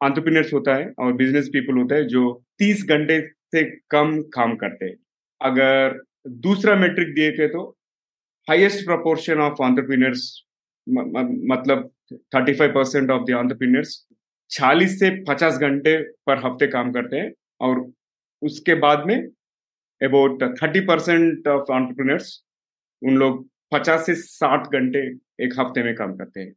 [0.00, 2.22] एंटरप्रेन्योर्स होता है और बिज़नेस पीपल होता है जो
[2.58, 3.20] 30 घंटे
[3.54, 4.96] से कम काम करते हैं।
[5.40, 5.98] अगर
[6.46, 7.68] दूसरा मेट्रिक देखे तो
[8.48, 10.22] हाईएस्ट प्रोपोर्शन ऑफ़ एंटरप्रेन्योर्स
[10.86, 11.90] मतलब
[12.34, 13.96] 35 परसेंट ऑफ़ द एंटरप्रेन्योर्स
[14.50, 15.96] चालीस से पचास घंटे
[16.26, 17.84] पर हफ़्ते काम करते हैं और
[18.42, 19.16] उसके बाद में
[20.00, 22.32] about thirty percent of entrepreneurs
[23.02, 25.00] उन लोग पचास से साठ घंटे
[25.44, 26.52] एक हफ़्ते में काम करते हैं।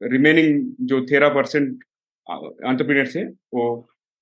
[0.00, 1.84] रिमेनिंग जो तेरह परसेंट
[2.26, 3.24] ऑन्टरप्रीनर्स है
[3.54, 3.64] वो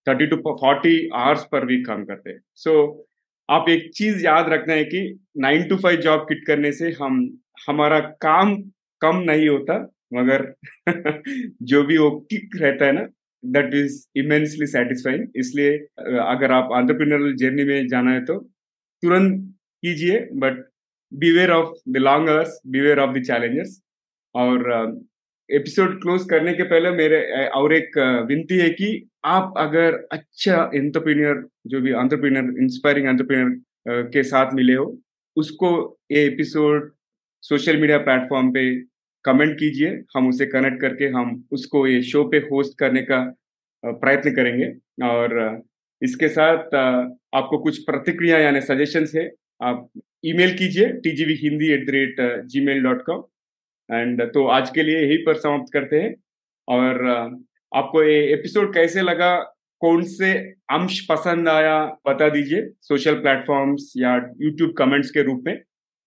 [0.07, 3.07] thirty to forty hours per week काम करते हैं। सो so,
[3.49, 5.01] आप एक चीज़ याद रखना है कि
[5.39, 7.19] nine to five job quit करने से हम
[7.69, 8.57] हमारा काम
[9.01, 9.79] कम नहीं होता
[10.15, 10.43] मगर
[11.63, 13.07] जो भी वो किक रहता है ना
[13.45, 15.77] दैट इज़ इमेंसली सेटिस्फाइंग इसलिए
[16.21, 18.39] अगर आप आंट्रप्रीनरल जर्नी में जाना है तो
[19.03, 19.41] तुरंत
[19.83, 20.65] कीजिए but
[21.13, 23.81] beware of the long hours beware of the challengers
[24.35, 24.71] और
[25.51, 28.89] एपिसोड क्लोज करने के पहले मेरे और एक विनती है कि
[29.25, 34.99] आप अगर अच्छा एंटरप्रीनियर जो भी एंटरप्रीनियर इंस्पायरिंग एंटरप्रीनियर के साथ मिले हो,
[35.37, 36.91] उसको ये एपिसोड
[37.43, 38.65] सोशल मीडिया प्लेटफॉर्म पे
[39.25, 43.23] कमेंट कीजिए, हम उसे कनेक्ट करके हम उसको ये शो पे होस्ट करने का
[43.83, 44.73] प्रयत्न करेंगे।
[45.07, 45.63] और
[46.03, 49.31] इसके साथ आपको कुछ प्रतिक्रिया यानी सजेशंस है,
[49.63, 49.89] आप
[50.25, 52.17] ईमेल कीजिए TGV Hindi at the rate
[52.67, 53.23] gmail dot com
[53.89, 56.15] and तो आज के लिए यही पर समाप्त करते हैं।
[56.69, 57.07] और
[57.73, 59.37] आपको ये एपिसोड कैसे लगा,
[59.83, 60.33] कौन से
[60.73, 65.61] अंश पसंद आया, बता दीजिए सोशल प्लेटफॉर्म्स या यूट्यूब कमेंट्स के रूप में।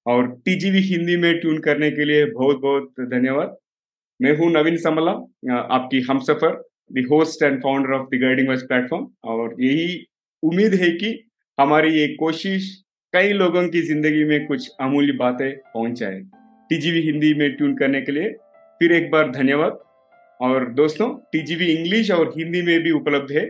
[0.05, 3.55] और टीजीवी हिंदी में ट्यून करने के लिए बहुत बहुत धन्यवाद।
[4.19, 5.11] मैं हूँ नवीन समला
[5.71, 6.61] आपकी हम सफ़र
[6.91, 10.05] the host and founder of the guiding voice platform और यही
[10.43, 11.13] उम्मीद है कि
[11.57, 12.71] हमारी ये कोशिश
[13.13, 16.21] कई लोगों की ज़िंदगी में कुछ अमूल्य बातें पहुँचाए।
[16.70, 18.30] टीजीवी हिंदी में ट्यून करने के लिए
[18.80, 19.80] फिर एक बार धन्यवाद।
[20.41, 23.45] और दोस्तों टीजीवी इंग्लिश और हिंदी में भी उपलब्ध है।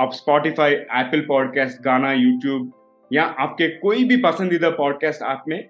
[0.00, 2.72] आप Spotify Apple podcast Gaana YouTube
[3.12, 5.64] या आपके कोई भी पसंदीदा पॉडकास्ट ऐप में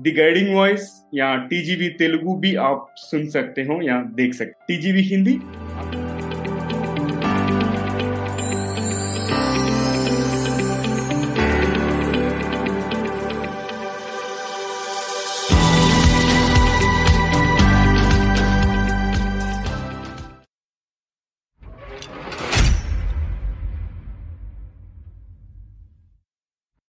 [0.00, 5.02] द गाइडिंग वॉइस या टीजीवी तेलुगु भी आप सुन सकते हो या देख सकते टीजीवी
[5.02, 5.38] हिंदी